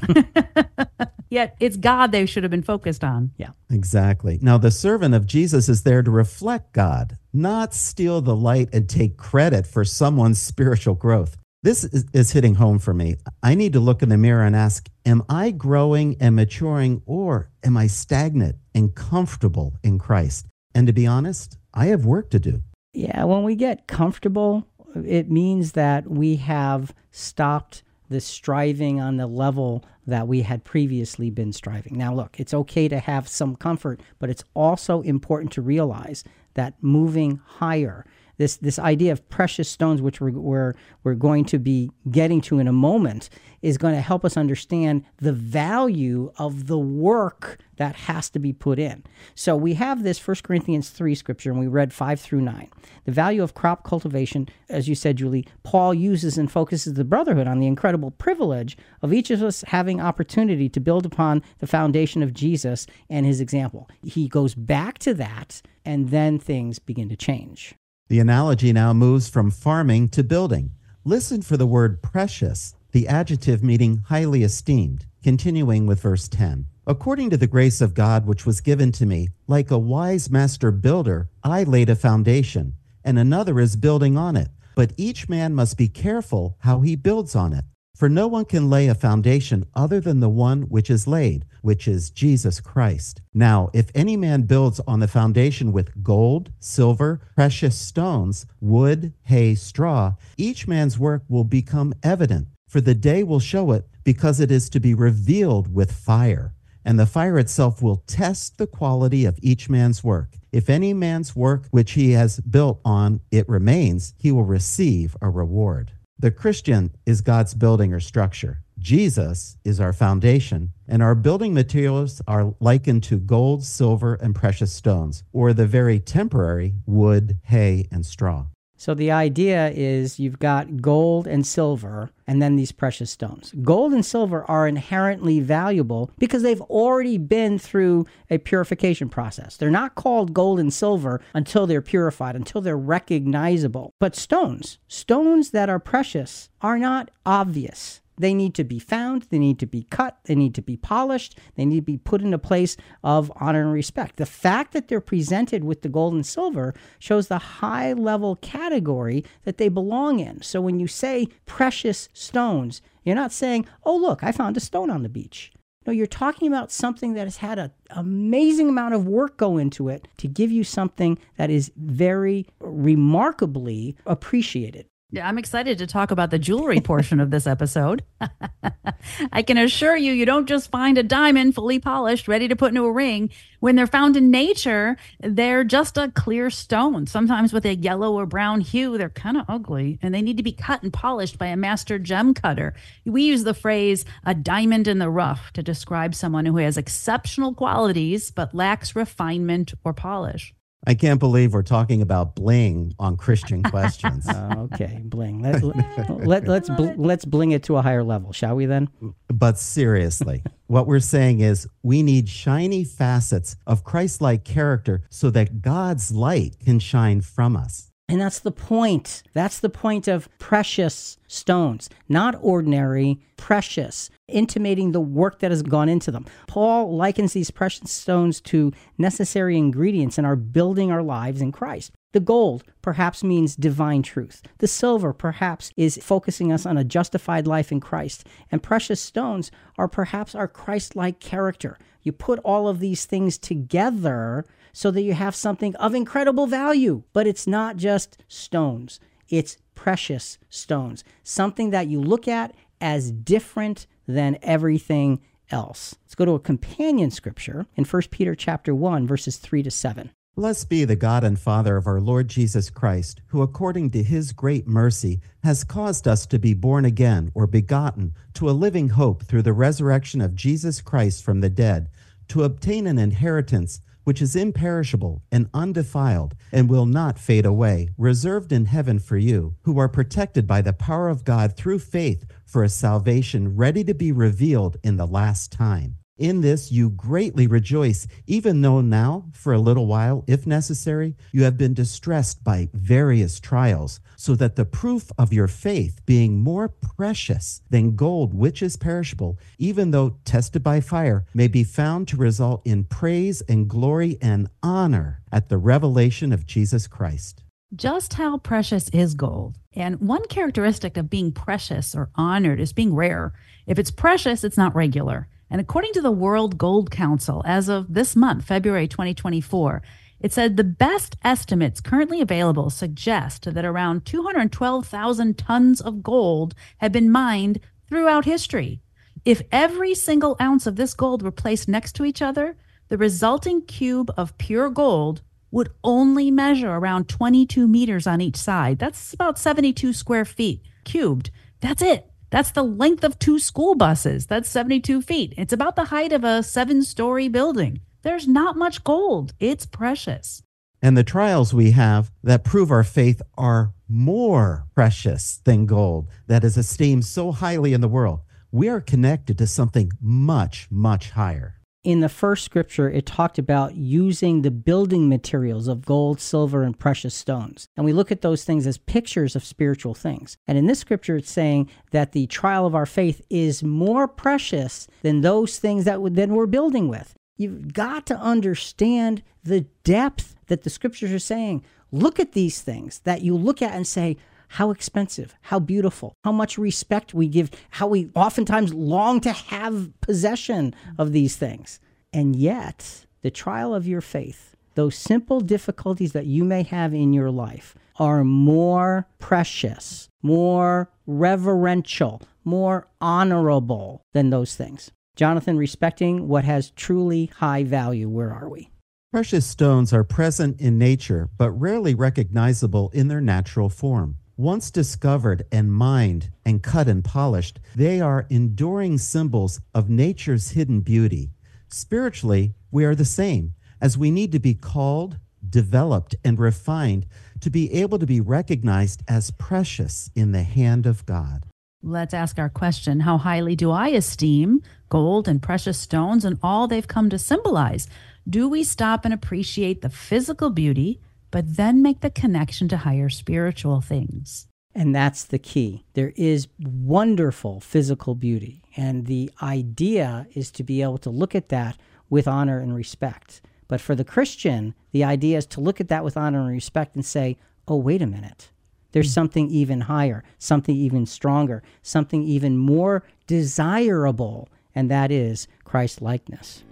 [1.30, 3.32] Yet it's God they should have been focused on.
[3.38, 3.52] Yeah.
[3.70, 4.40] Exactly.
[4.42, 8.90] Now, the servant of Jesus is there to reflect God, not steal the light and
[8.90, 11.38] take credit for someone's spiritual growth.
[11.66, 13.16] This is, is, hitting home for me.
[13.42, 17.50] I need to look in the mirror and ask Am I growing and maturing, or
[17.64, 20.46] am I stagnant and comfortable in Christ?
[20.76, 22.62] And to be honest, I have work to do.
[22.94, 29.26] Yeah, when we get comfortable, it means that we have stopped the striving on the
[29.26, 31.98] level that we had previously been striving.
[31.98, 36.24] Now, look, it's okay to have some comfort, but it's also important to realize
[36.54, 38.06] that moving higher
[38.38, 42.60] this this idea of precious stones, which we're, we're, we're going to be getting to
[42.60, 43.30] in a moment,
[43.62, 48.54] is going to help us understand the value of the work that has to be
[48.54, 49.04] put in.
[49.34, 52.70] So we have this 1 Corinthians 3 scripture, and we read 5 through 9.
[53.06, 57.48] The value of crop cultivation, as you said, Julie, Paul uses and focuses the brotherhood
[57.48, 62.24] on the incredible privilege of each of us having opportunity to build upon the foundation
[62.24, 63.90] of Jesus and his example.
[64.04, 67.76] He goes back to that, and then things begin to change.
[68.08, 70.70] The analogy now moves from farming to building.
[71.04, 76.68] Listen for the word precious, the adjective meaning highly esteemed, continuing with verse 10.
[76.86, 80.70] According to the grace of God which was given to me, like a wise master
[80.70, 84.50] builder, I laid a foundation, and another is building on it.
[84.76, 87.66] But each man must be careful how he builds on it.
[87.96, 91.88] For no one can lay a foundation other than the one which is laid, which
[91.88, 93.22] is Jesus Christ.
[93.34, 99.56] Now, if any man builds on the foundation with gold, silver, precious stones, wood, hay,
[99.56, 104.52] straw, each man's work will become evident, for the day will show it, because it
[104.52, 106.54] is to be revealed with fire.
[106.84, 110.36] And the fire itself will test the quality of each man's work.
[110.52, 115.30] If any man's work which he has built on it remains, he will receive a
[115.30, 115.94] reward.
[116.18, 118.62] The Christian is God's building or structure.
[118.80, 124.72] Jesus is our foundation, and our building materials are likened to gold, silver, and precious
[124.72, 128.46] stones, or the very temporary wood, hay, and straw.
[128.78, 133.54] So the idea is you've got gold and silver and then these precious stones.
[133.62, 139.58] Gold and silver are inherently valuable because they've already been through a purification process.
[139.58, 143.94] They're not called gold and silver until they're purified, until they're recognizable.
[144.00, 148.02] But stones, stones that are precious, are not obvious.
[148.18, 151.38] They need to be found, they need to be cut, they need to be polished,
[151.56, 154.16] they need to be put in a place of honor and respect.
[154.16, 159.26] The fact that they're presented with the gold and silver shows the high level category
[159.44, 160.42] that they belong in.
[160.42, 164.90] So when you say precious stones, you're not saying, oh, look, I found a stone
[164.90, 165.52] on the beach.
[165.86, 169.88] No, you're talking about something that has had an amazing amount of work go into
[169.90, 174.88] it to give you something that is very remarkably appreciated.
[175.18, 178.04] I'm excited to talk about the jewelry portion of this episode.
[179.32, 182.70] I can assure you, you don't just find a diamond fully polished, ready to put
[182.70, 183.30] into a ring.
[183.60, 188.26] When they're found in nature, they're just a clear stone, sometimes with a yellow or
[188.26, 188.98] brown hue.
[188.98, 191.98] They're kind of ugly and they need to be cut and polished by a master
[192.00, 192.74] gem cutter.
[193.06, 197.54] We use the phrase a diamond in the rough to describe someone who has exceptional
[197.54, 200.54] qualities but lacks refinement or polish.
[200.88, 204.28] I can't believe we're talking about bling on Christian questions.
[204.28, 205.42] Uh, okay, bling.
[205.42, 205.64] Let,
[206.10, 208.90] let, let's bl- let's bling it to a higher level, shall we then?
[209.28, 215.30] but seriously, what we're saying is we need shiny facets of Christ like character so
[215.32, 217.92] that God's light can shine from us.
[218.08, 219.24] And that's the point.
[219.34, 225.90] That's the point of precious stones, not ordinary, precious, intimating the work that has gone
[225.90, 226.26] into them.
[226.48, 231.94] Paul likens these precious stones to necessary ingredients in our building our lives in Christ.
[232.14, 234.42] The gold perhaps means divine truth.
[234.60, 238.26] The silver perhaps is focusing us on a justified life in Christ.
[238.52, 241.78] And precious stones are perhaps our Christ like character.
[242.04, 247.04] You put all of these things together so that you have something of incredible value.
[247.14, 253.88] But it's not just stones, it's precious stones, something that you look at as different
[254.06, 255.96] than everything else.
[256.04, 260.12] Let's go to a companion scripture in 1 Peter chapter 1 verses 3 to 7.
[260.36, 264.34] Blessed be the God and Father of our Lord Jesus Christ, who according to his
[264.34, 269.24] great mercy has caused us to be born again or begotten to a living hope
[269.24, 271.88] through the resurrection of Jesus Christ from the dead,
[272.28, 278.54] to obtain an inheritance which is imperishable and undefiled and will not fade away, reserved
[278.54, 282.64] in heaven for you, who are protected by the power of God through faith for
[282.64, 285.98] a salvation ready to be revealed in the last time.
[286.18, 291.44] In this you greatly rejoice, even though now, for a little while, if necessary, you
[291.44, 296.70] have been distressed by various trials, so that the proof of your faith, being more
[296.70, 302.16] precious than gold which is perishable, even though tested by fire, may be found to
[302.16, 307.44] result in praise and glory and honor at the revelation of Jesus Christ.
[307.76, 309.58] Just how precious is gold?
[309.74, 313.34] And one characteristic of being precious or honored is being rare.
[313.68, 315.28] If it's precious, it's not regular.
[315.50, 319.82] And according to the World Gold Council, as of this month, February 2024,
[320.20, 326.92] it said the best estimates currently available suggest that around 212,000 tons of gold have
[326.92, 328.82] been mined throughout history.
[329.24, 332.58] If every single ounce of this gold were placed next to each other,
[332.90, 338.78] the resulting cube of pure gold would only measure around 22 meters on each side.
[338.78, 341.32] That's about 72 square feet cubed.
[341.62, 342.12] That's it.
[342.36, 344.26] That's the length of two school buses.
[344.26, 345.34] That's 72 feet.
[345.38, 347.80] It's about the height of a seven story building.
[348.02, 349.34] There's not much gold.
[349.40, 350.44] It's precious.
[350.82, 356.44] And the trials we have that prove our faith are more precious than gold that
[356.44, 358.20] is esteemed so highly in the world.
[358.52, 361.62] We are connected to something much, much higher.
[361.86, 366.78] In the first scripture, it talked about using the building materials of gold, silver, and
[366.78, 367.70] precious stones.
[367.78, 370.36] And we look at those things as pictures of spiritual things.
[370.48, 374.88] And in this scripture, it's saying that the trial of our faith is more precious
[375.04, 377.14] than those things that then we're building with.
[377.38, 381.64] You've got to understand the depth that the scriptures are saying.
[381.92, 384.18] Look at these things that you look at and say,
[384.50, 389.90] how expensive, how beautiful, how much respect we give, how we oftentimes long to have
[390.02, 391.80] possession of these things.
[392.14, 397.14] And yet, the trial of your faith, those simple difficulties that you may have in
[397.14, 404.92] your life, are more precious, more reverential, more honorable than those things.
[405.16, 408.70] Jonathan, respecting what has truly high value, where are we?
[409.12, 414.18] Precious stones are present in nature, but rarely recognizable in their natural form.
[414.38, 420.82] Once discovered and mined and cut and polished, they are enduring symbols of nature's hidden
[420.82, 421.32] beauty.
[421.70, 425.18] Spiritually, we are the same, as we need to be called,
[425.50, 427.06] developed, and refined
[427.40, 431.46] to be able to be recognized as precious in the hand of God.
[431.82, 436.68] Let's ask our question How highly do I esteem gold and precious stones and all
[436.68, 437.88] they've come to symbolize?
[438.30, 441.00] Do we stop and appreciate the physical beauty,
[441.36, 444.48] but then make the connection to higher spiritual things?
[444.74, 445.84] And that's the key.
[445.94, 448.64] There is wonderful physical beauty.
[448.78, 451.78] And the idea is to be able to look at that
[452.10, 453.42] with honor and respect.
[453.68, 456.96] But for the Christian, the idea is to look at that with honor and respect
[456.96, 457.36] and say,
[457.68, 458.52] oh, wait a minute.
[458.94, 459.16] There's mm.
[459.16, 466.64] something even higher, something even stronger, something even more desirable, and that is Christ likeness.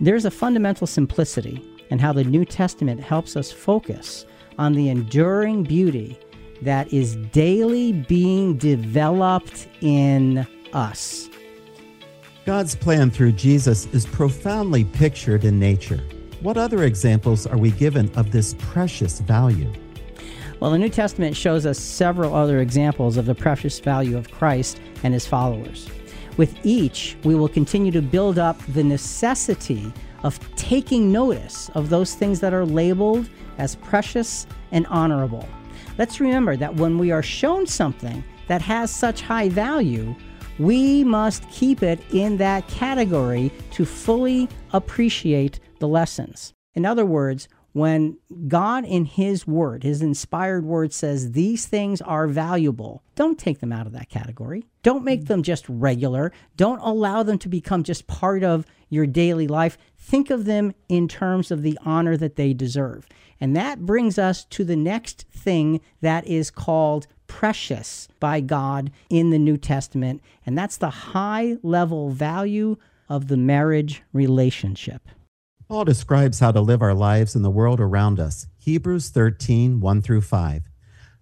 [0.00, 4.24] There's a fundamental simplicity in how the New Testament helps us focus
[4.58, 6.18] on the enduring beauty
[6.62, 11.28] that is daily being developed in us.
[12.46, 16.00] God's plan through Jesus is profoundly pictured in nature.
[16.40, 19.70] What other examples are we given of this precious value?
[20.60, 24.80] Well, the New Testament shows us several other examples of the precious value of Christ
[25.02, 25.90] and his followers.
[26.38, 32.14] With each, we will continue to build up the necessity of taking notice of those
[32.14, 35.48] things that are labeled as precious and honorable.
[35.98, 40.14] Let's remember that when we are shown something that has such high value,
[40.58, 46.54] we must keep it in that category to fully appreciate the lessons.
[46.74, 52.26] In other words, when God in His Word, His inspired Word says these things are
[52.26, 54.66] valuable, don't take them out of that category.
[54.82, 56.32] Don't make them just regular.
[56.56, 59.78] Don't allow them to become just part of your daily life.
[60.04, 63.08] Think of them in terms of the honor that they deserve.
[63.40, 69.30] And that brings us to the next thing that is called precious by God in
[69.30, 72.76] the New Testament, and that's the high level value
[73.08, 75.08] of the marriage relationship.
[75.68, 78.48] Paul describes how to live our lives in the world around us.
[78.58, 80.64] Hebrews 13, 1 through 5.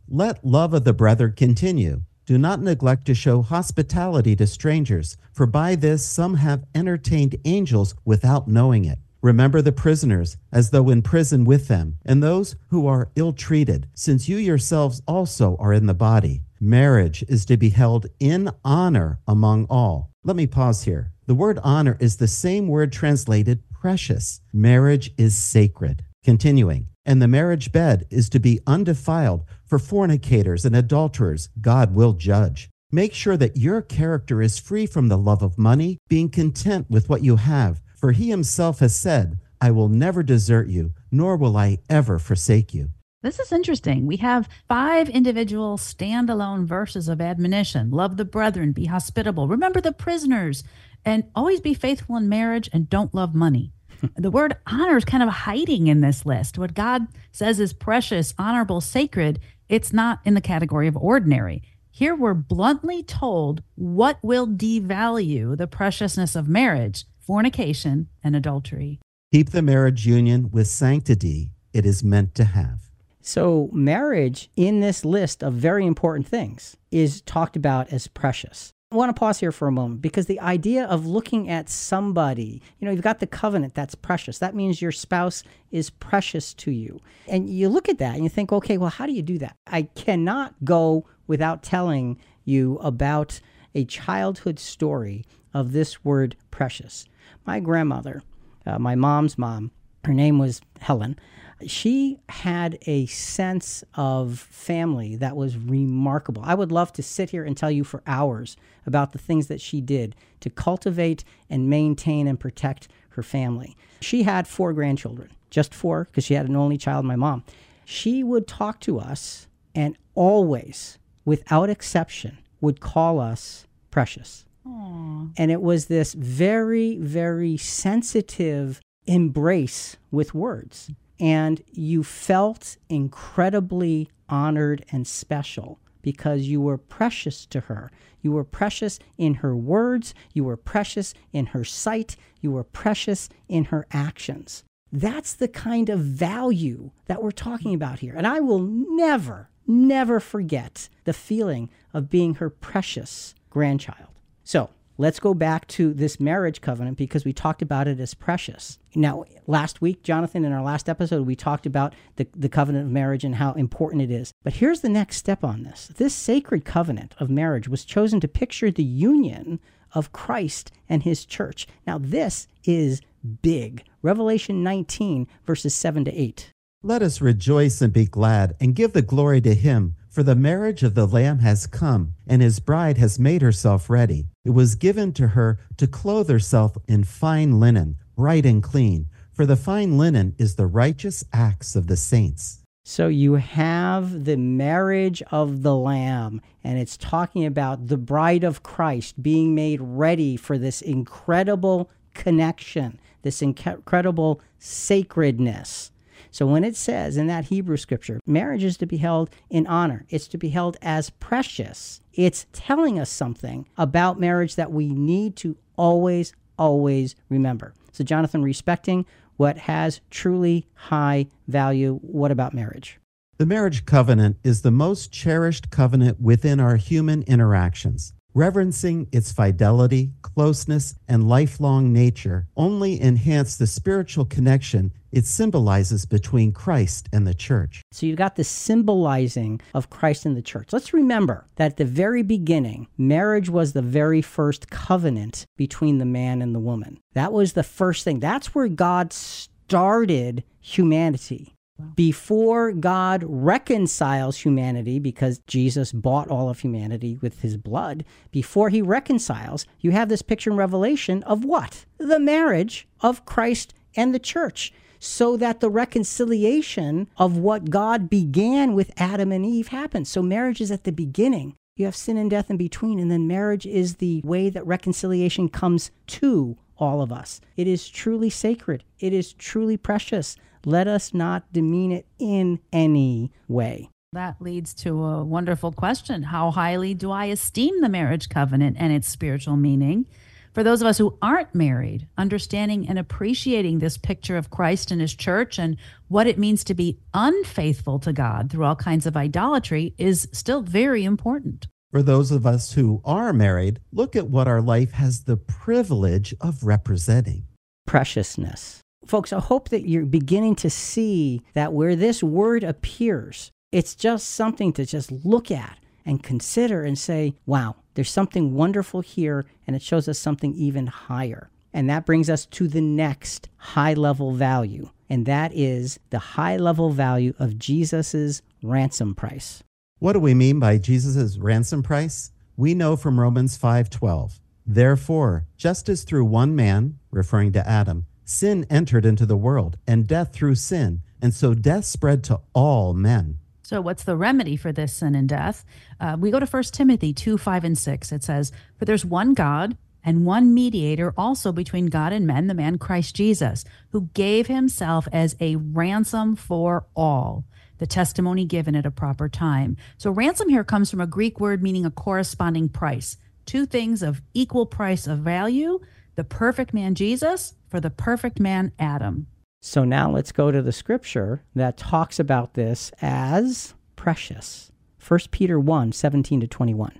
[0.08, 2.02] Let love of the brethren continue.
[2.26, 7.94] Do not neglect to show hospitality to strangers, for by this some have entertained angels
[8.04, 8.98] without knowing it.
[9.22, 13.88] Remember the prisoners, as though in prison with them, and those who are ill treated,
[13.94, 16.42] since you yourselves also are in the body.
[16.58, 20.10] Marriage is to be held in honor among all.
[20.24, 21.12] Let me pause here.
[21.26, 24.40] The word honor is the same word translated precious.
[24.52, 26.04] Marriage is sacred.
[26.24, 32.12] Continuing, and the marriage bed is to be undefiled, for fornicators and adulterers God will
[32.12, 32.68] judge.
[32.92, 37.08] Make sure that your character is free from the love of money, being content with
[37.08, 41.56] what you have for he himself has said, I will never desert you, nor will
[41.56, 42.88] I ever forsake you.
[43.22, 44.06] This is interesting.
[44.06, 49.92] We have five individual standalone verses of admonition love the brethren, be hospitable, remember the
[49.92, 50.64] prisoners,
[51.04, 53.72] and always be faithful in marriage and don't love money.
[54.16, 56.58] the word honor is kind of hiding in this list.
[56.58, 61.62] What God says is precious, honorable, sacred, it's not in the category of ordinary.
[61.90, 68.98] Here we're bluntly told what will devalue the preciousness of marriage fornication, and adultery.
[69.32, 72.90] Keep the marriage union with sanctity it is meant to have.
[73.22, 78.72] So, marriage in this list of very important things is talked about as precious.
[78.92, 82.60] I want to pause here for a moment because the idea of looking at somebody,
[82.80, 84.38] you know, you've got the covenant that's precious.
[84.38, 87.00] That means your spouse is precious to you.
[87.28, 89.56] And you look at that and you think, okay, well, how do you do that?
[89.68, 93.40] I cannot go without telling you about
[93.76, 95.24] a childhood story
[95.54, 97.06] of this word precious
[97.46, 98.22] my grandmother,
[98.66, 99.70] uh, my mom's mom,
[100.04, 101.18] her name was Helen.
[101.66, 106.42] She had a sense of family that was remarkable.
[106.44, 109.60] I would love to sit here and tell you for hours about the things that
[109.60, 113.76] she did to cultivate and maintain and protect her family.
[114.00, 117.44] She had four grandchildren, just four, because she had an only child, my mom.
[117.84, 124.44] She would talk to us and always, without exception, would call us precious.
[124.66, 125.32] Aww.
[125.36, 130.90] And it was this very, very sensitive embrace with words.
[131.20, 137.90] And you felt incredibly honored and special because you were precious to her.
[138.22, 143.28] You were precious in her words, you were precious in her sight, you were precious
[143.48, 144.64] in her actions.
[144.92, 148.14] That's the kind of value that we're talking about here.
[148.16, 154.08] And I will never, never forget the feeling of being her precious grandchild.
[154.42, 158.78] So let's go back to this marriage covenant because we talked about it as precious.
[158.94, 162.92] Now, last week, Jonathan, in our last episode, we talked about the, the covenant of
[162.92, 164.30] marriage and how important it is.
[164.44, 168.28] But here's the next step on this this sacred covenant of marriage was chosen to
[168.28, 169.58] picture the union
[169.94, 171.66] of Christ and his church.
[171.86, 173.00] Now, this is
[173.40, 173.84] big.
[174.02, 176.52] Revelation 19, verses 7 to 8.
[176.82, 180.82] Let us rejoice and be glad and give the glory to him for the marriage
[180.82, 184.26] of the Lamb has come, and his bride has made herself ready.
[184.44, 189.46] It was given to her to clothe herself in fine linen, bright and clean, for
[189.46, 192.58] the fine linen is the righteous acts of the saints.
[192.84, 198.64] So you have the marriage of the Lamb, and it's talking about the bride of
[198.64, 205.92] Christ being made ready for this incredible connection, this incredible sacredness.
[206.30, 210.06] So when it says in that Hebrew scripture, marriage is to be held in honor,
[210.08, 212.00] it's to be held as precious.
[212.12, 217.74] It's telling us something about marriage that we need to always, always remember.
[217.92, 219.06] So, Jonathan, respecting
[219.36, 222.98] what has truly high value, what about marriage?
[223.38, 228.12] The marriage covenant is the most cherished covenant within our human interactions.
[228.34, 236.52] Reverencing its fidelity, closeness, and lifelong nature only enhance the spiritual connection it symbolizes between
[236.52, 237.82] Christ and the church.
[237.90, 240.72] So you've got the symbolizing of Christ and the church.
[240.72, 246.04] Let's remember that at the very beginning, marriage was the very first covenant between the
[246.04, 247.00] man and the woman.
[247.14, 248.20] That was the first thing.
[248.20, 251.56] That's where God started humanity
[251.96, 258.82] before God reconciles humanity, because Jesus bought all of humanity with his blood, before he
[258.82, 261.84] reconciles, you have this picture in Revelation of what?
[261.98, 264.72] The marriage of Christ and the church.
[264.98, 270.10] So that the reconciliation of what God began with Adam and Eve happens.
[270.10, 271.56] So marriage is at the beginning.
[271.76, 275.48] You have sin and death in between, and then marriage is the way that reconciliation
[275.48, 277.40] comes to all of us.
[277.56, 280.36] It is truly sacred, it is truly precious.
[280.64, 283.88] Let us not demean it in any way.
[284.12, 286.24] That leads to a wonderful question.
[286.24, 290.06] How highly do I esteem the marriage covenant and its spiritual meaning?
[290.52, 295.00] For those of us who aren't married, understanding and appreciating this picture of Christ and
[295.00, 295.76] his church and
[296.08, 300.60] what it means to be unfaithful to God through all kinds of idolatry is still
[300.60, 301.68] very important.
[301.92, 306.34] For those of us who are married, look at what our life has the privilege
[306.40, 307.44] of representing
[307.86, 308.80] preciousness.
[309.06, 314.28] Folks, I hope that you're beginning to see that where this word appears, it's just
[314.28, 319.74] something to just look at and consider and say, wow, there's something wonderful here, and
[319.74, 321.50] it shows us something even higher.
[321.72, 326.56] And that brings us to the next high level value, and that is the high
[326.56, 329.62] level value of Jesus' ransom price.
[329.98, 332.32] What do we mean by Jesus' ransom price?
[332.56, 334.40] We know from Romans 5:12.
[334.66, 340.06] Therefore, just as through one man, referring to Adam, sin entered into the world, and
[340.06, 343.38] death through sin, and so death spread to all men.
[343.70, 345.64] So, what's the remedy for this sin and death?
[346.00, 348.10] Uh, we go to 1 Timothy 2 5 and 6.
[348.10, 352.54] It says, For there's one God and one mediator also between God and men, the
[352.54, 357.44] man Christ Jesus, who gave himself as a ransom for all,
[357.78, 359.76] the testimony given at a proper time.
[359.98, 363.18] So, ransom here comes from a Greek word meaning a corresponding price.
[363.46, 365.78] Two things of equal price of value
[366.20, 369.26] the perfect man Jesus for the perfect man Adam.
[369.62, 374.70] So now let's go to the scripture that talks about this as precious.
[375.08, 376.92] 1 Peter 1 17 to 21.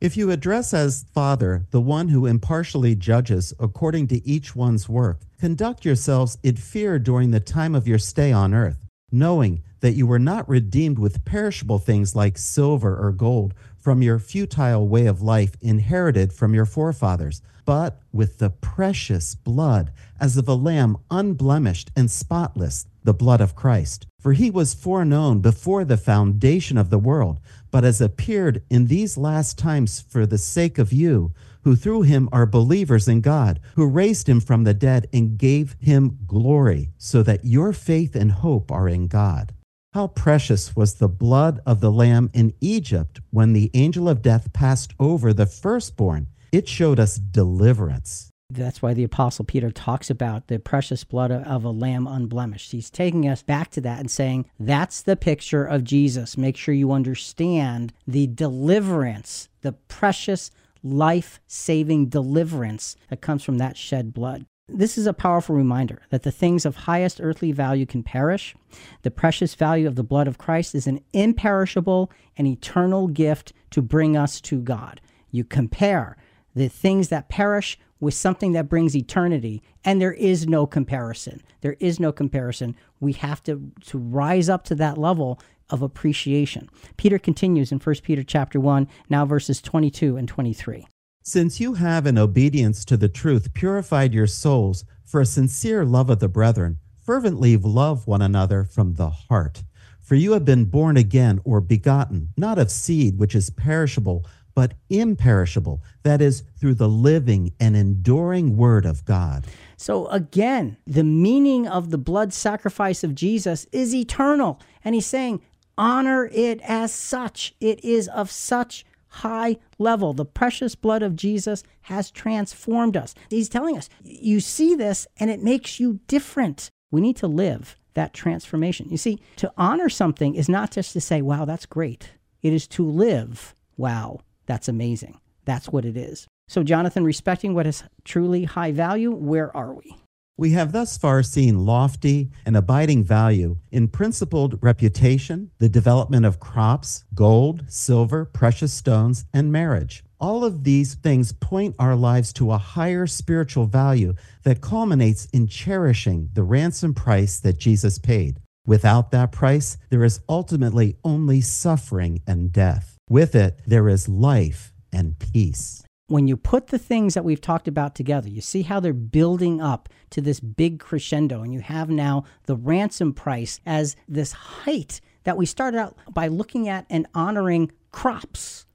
[0.00, 5.20] If you address as Father the one who impartially judges according to each one's work,
[5.38, 10.08] conduct yourselves in fear during the time of your stay on earth, knowing that you
[10.08, 15.22] were not redeemed with perishable things like silver or gold from your futile way of
[15.22, 21.90] life inherited from your forefathers but with the precious blood as of a lamb unblemished
[21.96, 24.06] and spotless, the blood of Christ.
[24.20, 27.40] For he was foreknown before the foundation of the world,
[27.70, 32.28] but has appeared in these last times for the sake of you, who through him
[32.32, 37.22] are believers in God, who raised him from the dead and gave him glory, so
[37.22, 39.54] that your faith and hope are in God.
[39.92, 44.52] How precious was the blood of the Lamb in Egypt when the angel of death
[44.52, 48.30] passed over the firstborn it showed us deliverance.
[48.50, 52.70] That's why the Apostle Peter talks about the precious blood of a lamb unblemished.
[52.70, 56.36] He's taking us back to that and saying, that's the picture of Jesus.
[56.36, 60.50] Make sure you understand the deliverance, the precious
[60.82, 64.44] life saving deliverance that comes from that shed blood.
[64.68, 68.54] This is a powerful reminder that the things of highest earthly value can perish.
[69.02, 73.82] The precious value of the blood of Christ is an imperishable and eternal gift to
[73.82, 75.00] bring us to God.
[75.30, 76.16] You compare
[76.54, 79.62] the things that perish with something that brings eternity.
[79.84, 81.42] And there is no comparison.
[81.60, 82.76] There is no comparison.
[83.00, 85.40] We have to to rise up to that level
[85.70, 86.68] of appreciation.
[86.96, 90.86] Peter continues in 1 peter chapter 1 now verses 22 and 23
[91.26, 96.10] since you have in obedience to the truth purified your souls for a sincere love
[96.10, 99.62] of the brethren fervently love one another from the heart.
[100.02, 104.74] For you have been born again or begotten not of seed which is perishable but
[104.88, 105.82] imperishable.
[106.02, 109.46] That is, through the living and enduring Word of God.
[109.76, 114.60] So, again, the meaning of the blood sacrifice of Jesus is eternal.
[114.84, 115.42] And he's saying,
[115.76, 117.54] honor it as such.
[117.60, 120.12] It is of such high level.
[120.12, 123.14] The precious blood of Jesus has transformed us.
[123.30, 126.70] He's telling us, you see this and it makes you different.
[126.90, 128.88] We need to live that transformation.
[128.90, 132.10] You see, to honor something is not just to say, wow, that's great.
[132.42, 135.18] It is to live, wow, that's amazing.
[135.44, 136.26] That's what it is.
[136.48, 139.96] So, Jonathan, respecting what is truly high value, where are we?
[140.36, 146.40] We have thus far seen lofty and abiding value in principled reputation, the development of
[146.40, 150.02] crops, gold, silver, precious stones, and marriage.
[150.18, 155.46] All of these things point our lives to a higher spiritual value that culminates in
[155.46, 158.40] cherishing the ransom price that Jesus paid.
[158.66, 162.96] Without that price, there is ultimately only suffering and death.
[163.08, 167.68] With it, there is life and peace when you put the things that we've talked
[167.68, 171.88] about together, you see how they're building up to this big crescendo, and you have
[171.88, 177.06] now the ransom price as this height that we started out by looking at and
[177.14, 178.66] honoring crops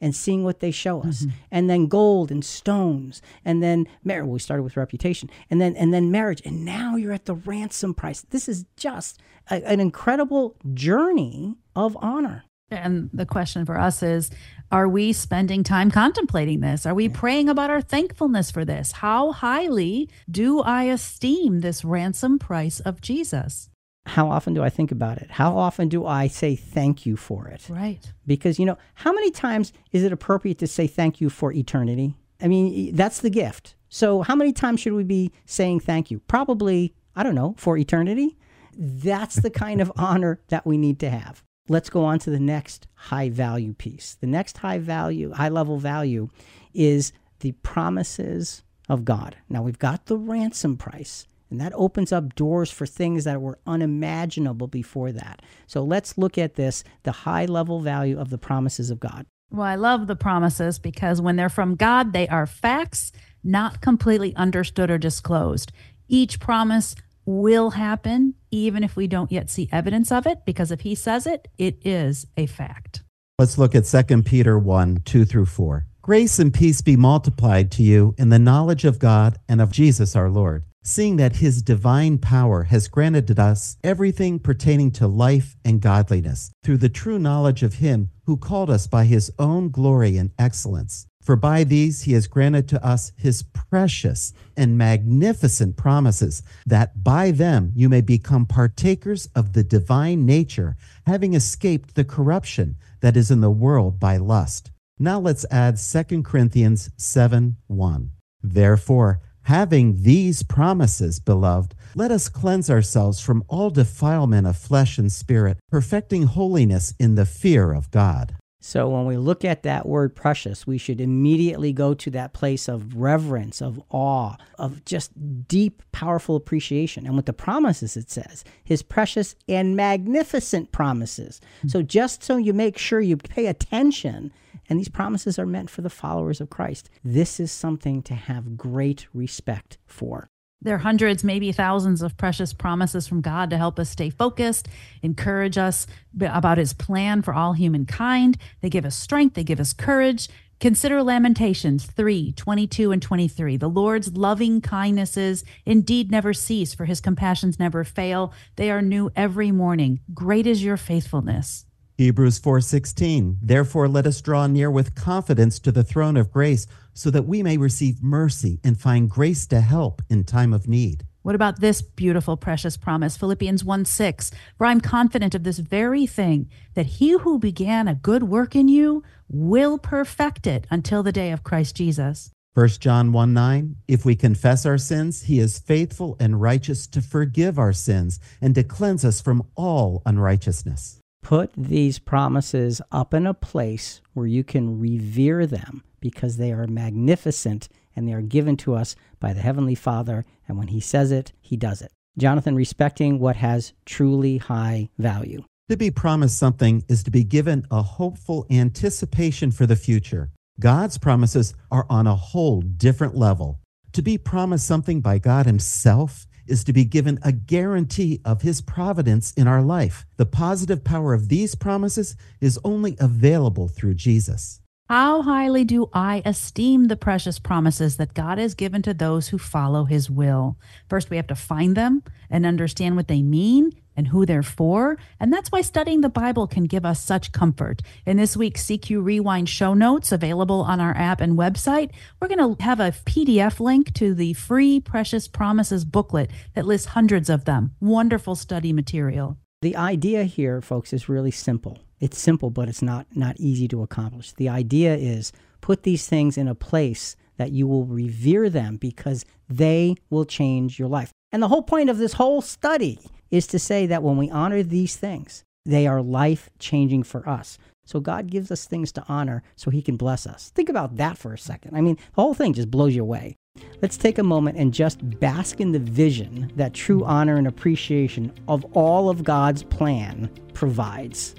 [0.00, 1.36] and seeing what they show us mm-hmm.
[1.50, 5.76] and then gold and stones and then marriage well, we started with reputation and then
[5.76, 9.20] and then marriage and now you're at the ransom price this is just
[9.50, 14.30] a, an incredible journey of honor and the question for us is
[14.70, 16.84] Are we spending time contemplating this?
[16.84, 18.92] Are we praying about our thankfulness for this?
[18.92, 23.70] How highly do I esteem this ransom price of Jesus?
[24.08, 25.30] How often do I think about it?
[25.30, 27.66] How often do I say thank you for it?
[27.68, 28.12] Right.
[28.26, 32.16] Because, you know, how many times is it appropriate to say thank you for eternity?
[32.40, 33.74] I mean, that's the gift.
[33.88, 36.20] So, how many times should we be saying thank you?
[36.20, 38.36] Probably, I don't know, for eternity.
[38.76, 42.40] That's the kind of honor that we need to have let's go on to the
[42.40, 44.16] next high value piece.
[44.20, 46.28] The next high value, high level value
[46.74, 49.36] is the promises of God.
[49.48, 53.58] Now we've got the ransom price, and that opens up doors for things that were
[53.66, 55.42] unimaginable before that.
[55.66, 59.26] So let's look at this the high level value of the promises of God.
[59.50, 64.36] Well, I love the promises because when they're from God, they are facts, not completely
[64.36, 65.72] understood or disclosed.
[66.06, 66.94] Each promise
[67.24, 71.26] will happen, even if we don't yet see evidence of it, because if he says
[71.26, 73.02] it, it is a fact.
[73.38, 75.86] Let's look at 2 Peter 1 2 through 4.
[76.02, 80.16] Grace and peace be multiplied to you in the knowledge of God and of Jesus
[80.16, 85.80] our Lord, seeing that his divine power has granted us everything pertaining to life and
[85.80, 90.30] godliness through the true knowledge of him who called us by his own glory and
[90.38, 97.04] excellence for by these he has granted to us his precious and magnificent promises, that
[97.04, 103.14] by them you may become partakers of the divine nature, having escaped the corruption that
[103.14, 104.70] is in the world by lust.
[104.98, 108.10] Now let's add 2 Corinthians 7 1.
[108.42, 115.10] Therefore, having these promises, beloved, let us cleanse ourselves from all defilement of flesh and
[115.10, 118.36] spirit, perfecting holiness in the fear of God.
[118.60, 122.66] So when we look at that word precious, we should immediately go to that place
[122.66, 125.12] of reverence, of awe, of just
[125.46, 127.06] deep, powerful appreciation.
[127.06, 131.40] And with the promises, it says, his precious and magnificent promises.
[131.58, 131.68] Mm-hmm.
[131.68, 134.32] So just so you make sure you pay attention,
[134.68, 138.56] and these promises are meant for the followers of Christ, this is something to have
[138.56, 140.30] great respect for.
[140.60, 144.66] There are hundreds, maybe thousands of precious promises from God to help us stay focused,
[145.02, 145.86] encourage us
[146.20, 148.38] about his plan for all humankind.
[148.60, 150.28] They give us strength, they give us courage.
[150.58, 153.56] Consider Lamentations 3 22 and 23.
[153.56, 158.32] The Lord's loving kindnesses indeed never cease, for his compassions never fail.
[158.56, 160.00] They are new every morning.
[160.12, 161.66] Great is your faithfulness.
[161.98, 166.66] Hebrews 4:16 Therefore let us draw near with confidence to the throne of grace
[166.98, 171.04] so that we may receive mercy and find grace to help in time of need.
[171.22, 176.06] What about this beautiful precious promise Philippians 1 6 For I'm confident of this very
[176.06, 181.12] thing that he who began a good work in you will perfect it until the
[181.12, 182.32] day of Christ Jesus.
[182.54, 187.00] 1 John 1 9, if we confess our sins, he is faithful and righteous to
[187.00, 193.26] forgive our sins and to cleanse us from all unrighteousness put these promises up in
[193.26, 198.56] a place where you can revere them because they are magnificent and they are given
[198.56, 200.24] to us by the Heavenly Father.
[200.46, 201.92] And when He says it, He does it.
[202.16, 205.44] Jonathan, respecting what has truly high value.
[205.68, 210.30] To be promised something is to be given a hopeful anticipation for the future.
[210.60, 213.60] God's promises are on a whole different level.
[213.92, 218.60] To be promised something by God Himself is to be given a guarantee of his
[218.60, 220.06] providence in our life.
[220.16, 224.60] The positive power of these promises is only available through Jesus.
[224.88, 229.36] How highly do I esteem the precious promises that God has given to those who
[229.36, 230.56] follow his will?
[230.88, 234.96] First, we have to find them and understand what they mean and who they're for.
[235.20, 237.82] And that's why studying the Bible can give us such comfort.
[238.06, 242.56] In this week's CQ Rewind show notes available on our app and website, we're going
[242.56, 247.44] to have a PDF link to the free Precious Promises booklet that lists hundreds of
[247.44, 247.74] them.
[247.78, 249.36] Wonderful study material.
[249.60, 251.78] The idea here, folks, is really simple.
[252.00, 254.32] It's simple, but it's not not easy to accomplish.
[254.32, 259.24] The idea is put these things in a place that you will revere them because
[259.48, 261.12] they will change your life.
[261.32, 262.98] And the whole point of this whole study
[263.30, 267.58] is to say that when we honor these things, they are life changing for us.
[267.84, 270.50] So God gives us things to honor so he can bless us.
[270.54, 271.74] Think about that for a second.
[271.74, 273.36] I mean, the whole thing just blows you away.
[273.80, 278.32] Let's take a moment and just bask in the vision that true honor and appreciation
[278.46, 281.34] of all of God's plan provides.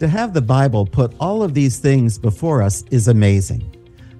[0.00, 3.62] To have the Bible put all of these things before us is amazing.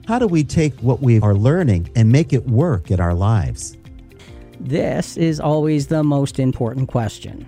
[0.07, 3.79] How do we take what we are learning and make it work in our lives?
[4.61, 7.47] This is always the most important question.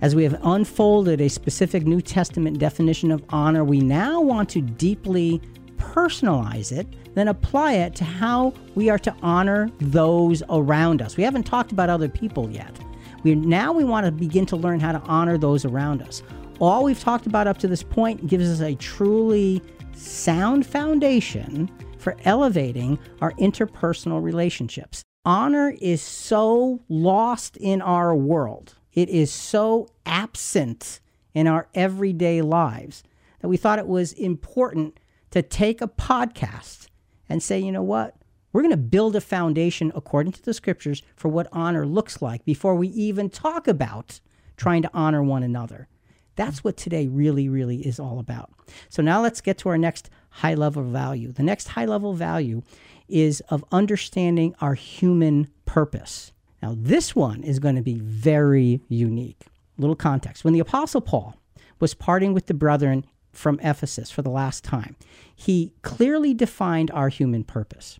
[0.00, 4.60] As we have unfolded a specific New Testament definition of honor, we now want to
[4.60, 5.40] deeply
[5.76, 11.16] personalize it, then apply it to how we are to honor those around us.
[11.16, 12.78] We haven't talked about other people yet.
[13.24, 16.22] We now we want to begin to learn how to honor those around us.
[16.62, 19.60] All we've talked about up to this point gives us a truly
[19.96, 25.02] sound foundation for elevating our interpersonal relationships.
[25.24, 31.00] Honor is so lost in our world it is so absent
[31.34, 33.02] in our everyday lives
[33.40, 35.00] that we thought it was important
[35.32, 36.86] to take a podcast
[37.28, 38.14] and say, you know what?
[38.52, 42.44] We're going to build a foundation according to the scriptures for what honor looks like
[42.44, 44.20] before we even talk about
[44.56, 45.88] trying to honor one another.
[46.36, 48.50] That's what today really, really is all about.
[48.88, 51.32] So now let's get to our next high level value.
[51.32, 52.62] The next high level value
[53.08, 56.32] is of understanding our human purpose.
[56.62, 59.46] Now, this one is going to be very unique.
[59.78, 60.44] Little context.
[60.44, 61.36] When the Apostle Paul
[61.80, 64.96] was parting with the brethren from Ephesus for the last time,
[65.34, 67.98] he clearly defined our human purpose.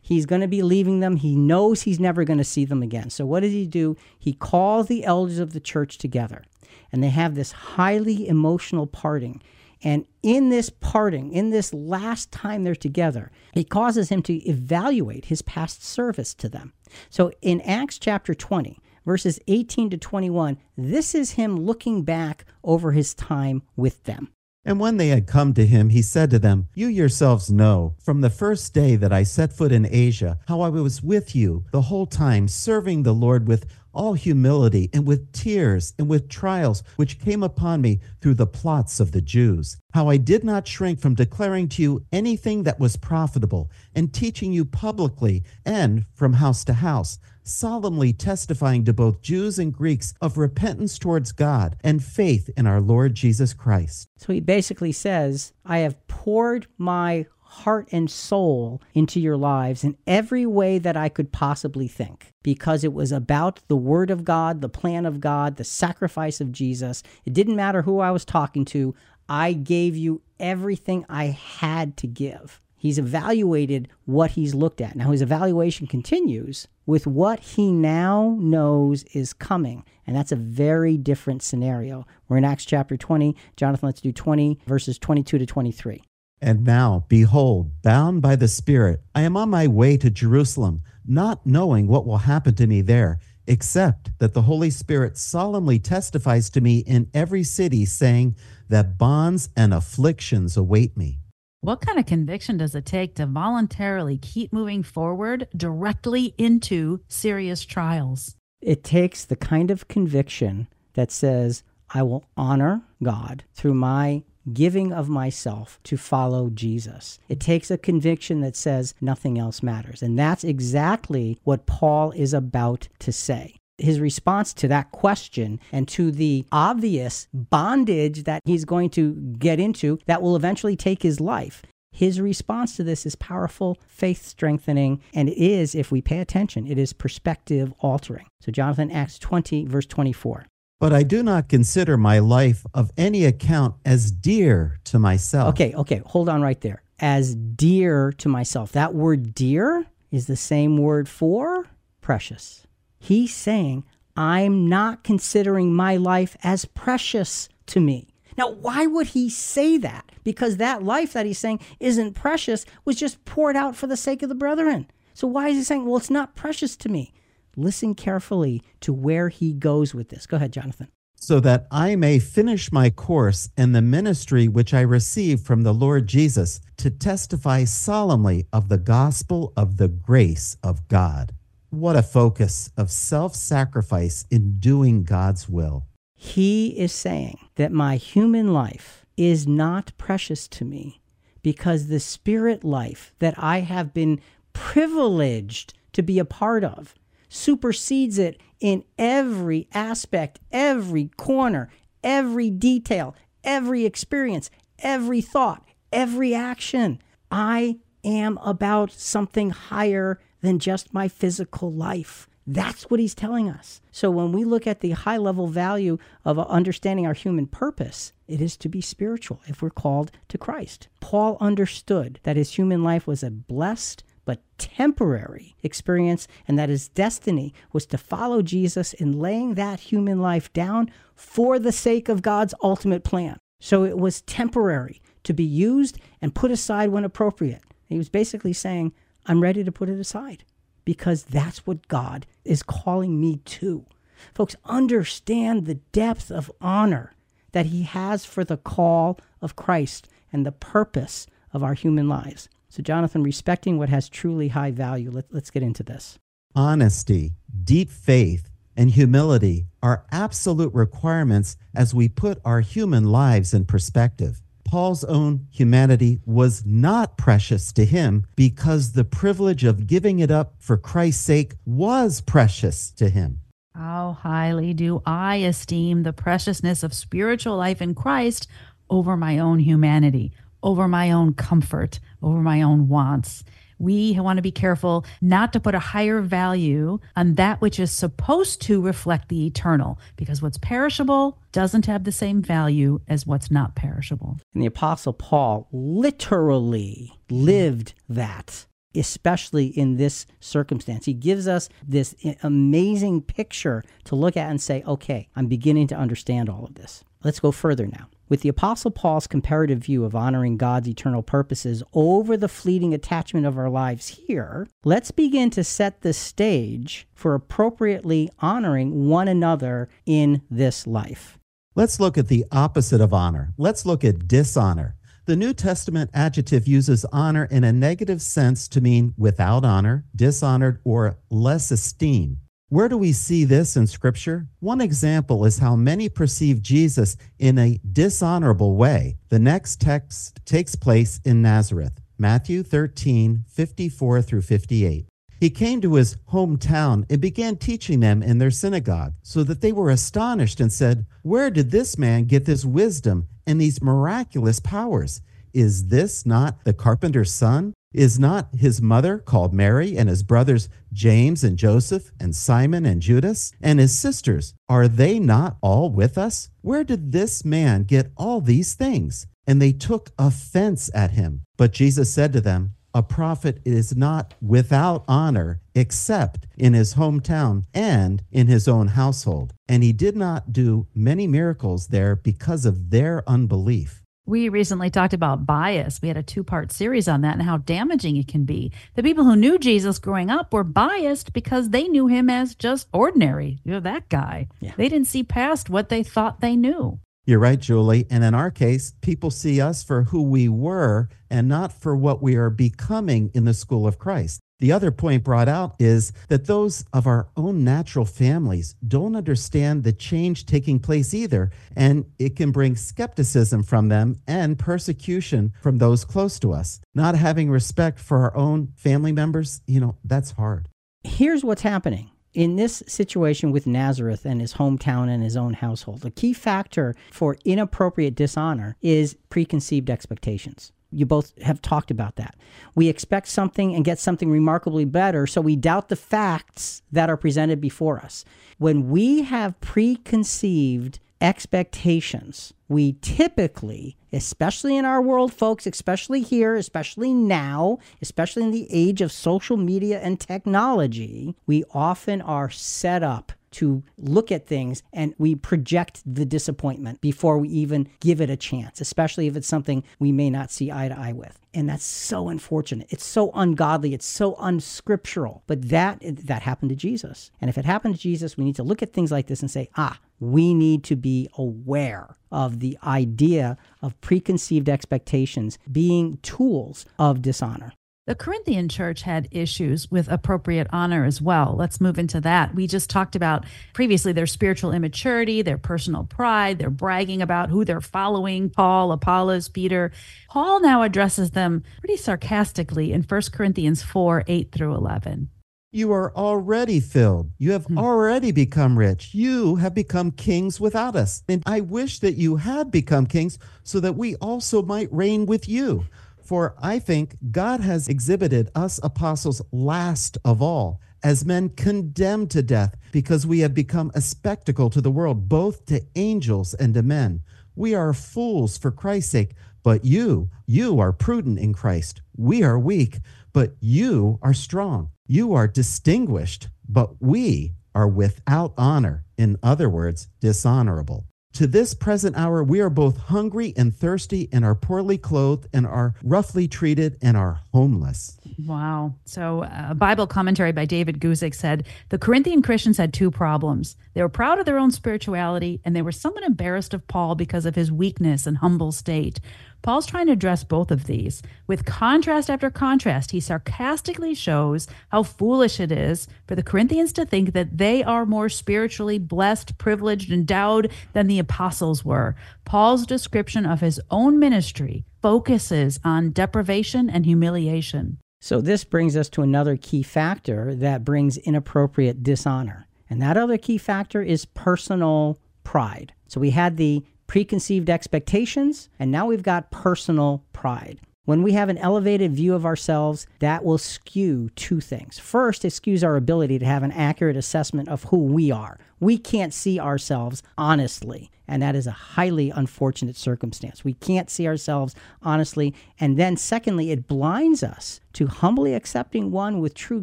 [0.00, 1.16] He's going to be leaving them.
[1.16, 3.08] He knows he's never going to see them again.
[3.08, 3.96] So, what does he do?
[4.18, 6.44] He calls the elders of the church together,
[6.92, 9.42] and they have this highly emotional parting.
[9.82, 15.24] And in this parting, in this last time they're together, it causes him to evaluate
[15.24, 16.72] his past service to them.
[17.10, 22.92] So in Acts chapter 20, verses 18 to 21, this is him looking back over
[22.92, 24.28] his time with them.
[24.64, 28.20] And when they had come to him, he said to them, You yourselves know from
[28.20, 31.82] the first day that I set foot in Asia, how I was with you the
[31.82, 37.18] whole time, serving the Lord with all humility and with tears and with trials which
[37.18, 39.76] came upon me through the plots of the Jews.
[39.92, 44.52] How I did not shrink from declaring to you anything that was profitable and teaching
[44.52, 50.38] you publicly and from house to house, solemnly testifying to both Jews and Greeks of
[50.38, 54.08] repentance towards God and faith in our Lord Jesus Christ.
[54.16, 59.94] So he basically says, I have poured my heart and soul into your lives in
[60.06, 64.62] every way that I could possibly think because it was about the Word of God,
[64.62, 67.02] the plan of God, the sacrifice of Jesus.
[67.26, 68.94] It didn't matter who I was talking to,
[69.28, 72.58] I gave you everything I had to give.
[72.74, 74.96] He's evaluated what he's looked at.
[74.96, 79.84] Now, his evaluation continues with what he now knows is coming.
[80.06, 82.06] And that's a very different scenario.
[82.28, 83.36] We're in Acts chapter 20.
[83.56, 86.02] Jonathan, let's do 20, verses 22 to 23.
[86.42, 91.46] And now, behold, bound by the Spirit, I am on my way to Jerusalem, not
[91.46, 96.60] knowing what will happen to me there, except that the Holy Spirit solemnly testifies to
[96.60, 98.34] me in every city, saying
[98.68, 101.20] that bonds and afflictions await me.
[101.60, 107.64] What kind of conviction does it take to voluntarily keep moving forward directly into serious
[107.64, 108.34] trials?
[108.60, 111.62] It takes the kind of conviction that says,
[111.94, 117.18] I will honor God through my giving of myself to follow Jesus.
[117.28, 120.02] It takes a conviction that says nothing else matters.
[120.02, 123.56] And that's exactly what Paul is about to say.
[123.78, 129.58] His response to that question and to the obvious bondage that he's going to get
[129.58, 131.62] into that will eventually take his life.
[131.90, 136.66] His response to this is powerful, faith strengthening, and it is, if we pay attention,
[136.66, 138.26] it is perspective altering.
[138.40, 140.46] So, Jonathan, Acts 20, verse 24.
[140.82, 145.50] But I do not consider my life of any account as dear to myself.
[145.50, 146.82] Okay, okay, hold on right there.
[146.98, 148.72] As dear to myself.
[148.72, 151.68] That word dear is the same word for
[152.00, 152.66] precious.
[152.98, 153.84] He's saying,
[154.16, 158.08] I'm not considering my life as precious to me.
[158.36, 160.10] Now, why would he say that?
[160.24, 164.20] Because that life that he's saying isn't precious was just poured out for the sake
[164.24, 164.88] of the brethren.
[165.14, 167.14] So why is he saying, well, it's not precious to me?
[167.56, 170.26] Listen carefully to where he goes with this.
[170.26, 170.88] Go ahead, Jonathan.
[171.14, 175.74] So that I may finish my course in the ministry which I received from the
[175.74, 181.32] Lord Jesus to testify solemnly of the gospel of the grace of God.
[181.70, 185.86] What a focus of self sacrifice in doing God's will.
[186.16, 191.00] He is saying that my human life is not precious to me
[191.42, 194.20] because the spirit life that I have been
[194.52, 196.94] privileged to be a part of
[197.32, 201.70] supersedes it in every aspect, every corner,
[202.04, 207.00] every detail, every experience, every thought, every action.
[207.30, 212.28] I am about something higher than just my physical life.
[212.46, 213.80] That's what he's telling us.
[213.92, 218.40] So when we look at the high level value of understanding our human purpose, it
[218.40, 220.88] is to be spiritual if we're called to Christ.
[221.00, 226.88] Paul understood that his human life was a blessed but temporary experience and that his
[226.88, 232.22] destiny was to follow Jesus in laying that human life down for the sake of
[232.22, 233.38] God's ultimate plan.
[233.60, 237.62] So it was temporary to be used and put aside when appropriate.
[237.88, 238.92] He was basically saying,
[239.26, 240.44] I'm ready to put it aside
[240.84, 243.86] because that's what God is calling me to.
[244.34, 247.12] Folks, understand the depth of honor
[247.52, 252.48] that He has for the call of Christ and the purpose of our human lives.
[252.72, 256.18] So, Jonathan, respecting what has truly high value, let, us get into this.
[256.54, 263.66] Honesty, deep faith, and humility are absolute requirements as we put our human lives in
[263.66, 264.40] perspective.
[264.64, 270.54] Paul's own humanity was not precious to him because the privilege of giving it up
[270.58, 273.42] for Christ's sake was precious to him.
[273.74, 278.48] How highly do I esteem the preciousness of spiritual life in Christ
[278.88, 280.32] over my own humanity,
[280.62, 283.44] over my own comfort, over my own wants?
[283.82, 287.90] we want to be careful not to put a higher value on that which is
[287.90, 293.50] supposed to reflect the eternal, because what's perishable doesn't have the same value as what's
[293.50, 294.38] not perishable.
[294.54, 301.06] And the Apostle Paul literally lived that especially in this circumstance.
[301.06, 305.96] He gives us this amazing picture to look at and say, okay, I'm beginning to
[305.96, 307.02] understand all of this.
[307.24, 308.08] Let's go further now.
[308.28, 313.44] With the Apostle Paul's comparative view of honoring God's eternal purposes over the fleeting attachment
[313.44, 319.88] of our lives here, let's begin to set the stage for appropriately honoring one another
[320.06, 321.38] in this life.
[321.74, 323.52] Let's look at the opposite of honor.
[323.58, 324.96] Let's look at dishonor.
[325.24, 330.80] The New Testament adjective uses honor in a negative sense to mean without honor, dishonored,
[330.84, 332.38] or less esteem.
[332.72, 334.46] Where do we see this in Scripture?
[334.60, 339.18] One example is how many perceive Jesus in a dishonorable way.
[339.28, 345.06] The next text takes place in Nazareth, Matthew 13, 54 through 58.
[345.38, 349.72] He came to his hometown and began teaching them in their synagogue, so that they
[349.72, 355.20] were astonished and said, Where did this man get this wisdom and these miraculous powers?
[355.52, 357.74] Is this not the carpenter's son?
[357.92, 363.02] Is not his mother called Mary, and his brothers James and Joseph, and Simon and
[363.02, 364.54] Judas, and his sisters?
[364.68, 366.48] Are they not all with us?
[366.62, 369.26] Where did this man get all these things?
[369.46, 371.42] And they took offense at him.
[371.58, 377.64] But Jesus said to them, A prophet is not without honor except in his hometown
[377.74, 379.52] and in his own household.
[379.68, 384.01] And he did not do many miracles there because of their unbelief.
[384.24, 386.00] We recently talked about bias.
[386.00, 388.70] We had a two part series on that and how damaging it can be.
[388.94, 392.86] The people who knew Jesus growing up were biased because they knew him as just
[392.92, 393.58] ordinary.
[393.64, 394.46] You're that guy.
[394.60, 394.74] Yeah.
[394.76, 397.00] They didn't see past what they thought they knew.
[397.24, 398.06] You're right, Julie.
[398.10, 402.22] And in our case, people see us for who we were and not for what
[402.22, 404.40] we are becoming in the school of Christ.
[404.62, 409.82] The other point brought out is that those of our own natural families don't understand
[409.82, 415.78] the change taking place either, and it can bring skepticism from them and persecution from
[415.78, 416.80] those close to us.
[416.94, 420.68] Not having respect for our own family members, you know, that's hard.
[421.02, 426.02] Here's what's happening in this situation with Nazareth and his hometown and his own household,
[426.02, 432.36] the key factor for inappropriate dishonor is preconceived expectations you both have talked about that.
[432.74, 437.16] We expect something and get something remarkably better, so we doubt the facts that are
[437.16, 438.24] presented before us.
[438.58, 447.14] When we have preconceived expectations, we typically, especially in our world, folks, especially here, especially
[447.14, 453.32] now, especially in the age of social media and technology, we often are set up
[453.52, 458.36] to look at things and we project the disappointment before we even give it a
[458.36, 461.38] chance, especially if it's something we may not see eye to eye with.
[461.54, 462.86] And that's so unfortunate.
[462.90, 463.92] It's so ungodly.
[463.92, 465.42] It's so unscriptural.
[465.46, 467.30] But that that happened to Jesus.
[467.40, 469.50] And if it happened to Jesus, we need to look at things like this and
[469.50, 476.86] say, ah, we need to be aware of the idea of preconceived expectations being tools
[476.98, 477.72] of dishonor.
[478.04, 481.54] The Corinthian church had issues with appropriate honor as well.
[481.56, 482.52] Let's move into that.
[482.52, 483.44] We just talked about
[483.74, 489.48] previously their spiritual immaturity, their personal pride, their bragging about who they're following Paul, Apollos,
[489.48, 489.92] Peter.
[490.28, 495.30] Paul now addresses them pretty sarcastically in 1 Corinthians 4 8 through 11.
[495.70, 497.30] You are already filled.
[497.38, 497.78] You have hmm.
[497.78, 499.14] already become rich.
[499.14, 501.22] You have become kings without us.
[501.28, 505.48] And I wish that you had become kings so that we also might reign with
[505.48, 505.86] you.
[506.32, 512.42] For I think God has exhibited us apostles last of all, as men condemned to
[512.42, 516.82] death, because we have become a spectacle to the world, both to angels and to
[516.82, 517.20] men.
[517.54, 522.00] We are fools for Christ's sake, but you, you are prudent in Christ.
[522.16, 523.00] We are weak,
[523.34, 524.88] but you are strong.
[525.06, 529.04] You are distinguished, but we are without honor.
[529.18, 531.04] In other words, dishonorable.
[531.34, 535.66] To this present hour, we are both hungry and thirsty, and are poorly clothed, and
[535.66, 538.18] are roughly treated, and are homeless.
[538.46, 538.96] Wow.
[539.06, 543.76] So, uh, a Bible commentary by David Guzik said the Corinthian Christians had two problems.
[543.94, 547.46] They were proud of their own spirituality, and they were somewhat embarrassed of Paul because
[547.46, 549.18] of his weakness and humble state.
[549.62, 551.22] Paul's trying to address both of these.
[551.46, 557.06] With contrast after contrast, he sarcastically shows how foolish it is for the Corinthians to
[557.06, 562.16] think that they are more spiritually blessed, privileged, endowed than the apostles were.
[562.44, 567.98] Paul's description of his own ministry focuses on deprivation and humiliation.
[568.20, 572.68] So, this brings us to another key factor that brings inappropriate dishonor.
[572.88, 575.92] And that other key factor is personal pride.
[576.06, 580.80] So, we had the preconceived expectations, and now we've got personal pride.
[581.04, 584.98] When we have an elevated view of ourselves, that will skew two things.
[584.98, 588.58] First, it skews our ability to have an accurate assessment of who we are.
[588.80, 593.62] We can't see ourselves honestly, and that is a highly unfortunate circumstance.
[593.62, 595.54] We can't see ourselves honestly.
[595.78, 599.82] And then, secondly, it blinds us to humbly accepting one with true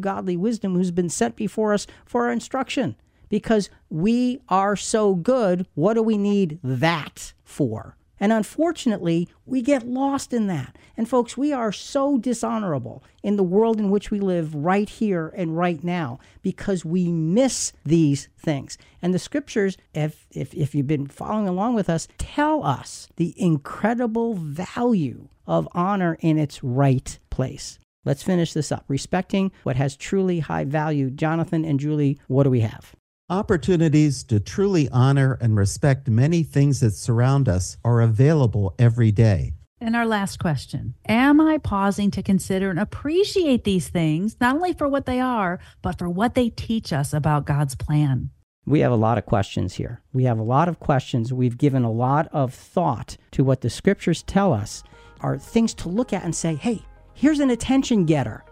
[0.00, 2.96] godly wisdom who's been set before us for our instruction
[3.30, 5.66] because we are so good.
[5.74, 7.96] What do we need that for?
[8.22, 10.76] And unfortunately, we get lost in that.
[10.94, 15.32] And folks, we are so dishonorable in the world in which we live right here
[15.34, 18.76] and right now because we miss these things.
[19.00, 23.34] And the scriptures, if, if, if you've been following along with us, tell us the
[23.38, 27.78] incredible value of honor in its right place.
[28.04, 28.84] Let's finish this up.
[28.86, 31.10] Respecting what has truly high value.
[31.10, 32.94] Jonathan and Julie, what do we have?
[33.30, 39.54] Opportunities to truly honor and respect many things that surround us are available every day.
[39.80, 44.72] And our last question Am I pausing to consider and appreciate these things, not only
[44.72, 48.30] for what they are, but for what they teach us about God's plan?
[48.66, 50.02] We have a lot of questions here.
[50.12, 51.32] We have a lot of questions.
[51.32, 54.82] We've given a lot of thought to what the scriptures tell us
[55.20, 56.82] are things to look at and say, hey,
[57.14, 58.42] here's an attention getter.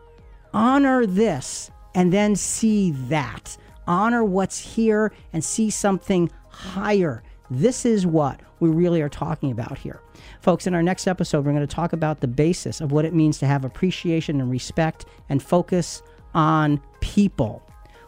[0.54, 3.56] Honor this and then see that
[3.88, 7.24] honor what's here and see something higher.
[7.50, 10.00] This is what we really are talking about here.
[10.40, 13.14] Folks, in our next episode, we're going to talk about the basis of what it
[13.14, 16.02] means to have appreciation and respect and focus
[16.34, 17.62] on people.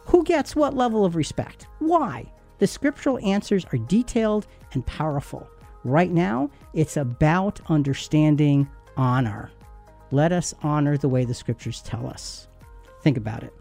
[0.05, 1.67] Who gets what level of respect?
[1.79, 2.31] Why?
[2.59, 5.49] The scriptural answers are detailed and powerful.
[5.83, 9.51] Right now, it's about understanding honor.
[10.11, 12.47] Let us honor the way the scriptures tell us.
[13.01, 13.53] Think about it.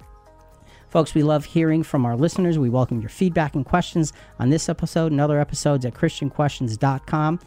[0.90, 2.58] Folks, we love hearing from our listeners.
[2.58, 7.38] We welcome your feedback and questions on this episode and other episodes at ChristianQuestions.com.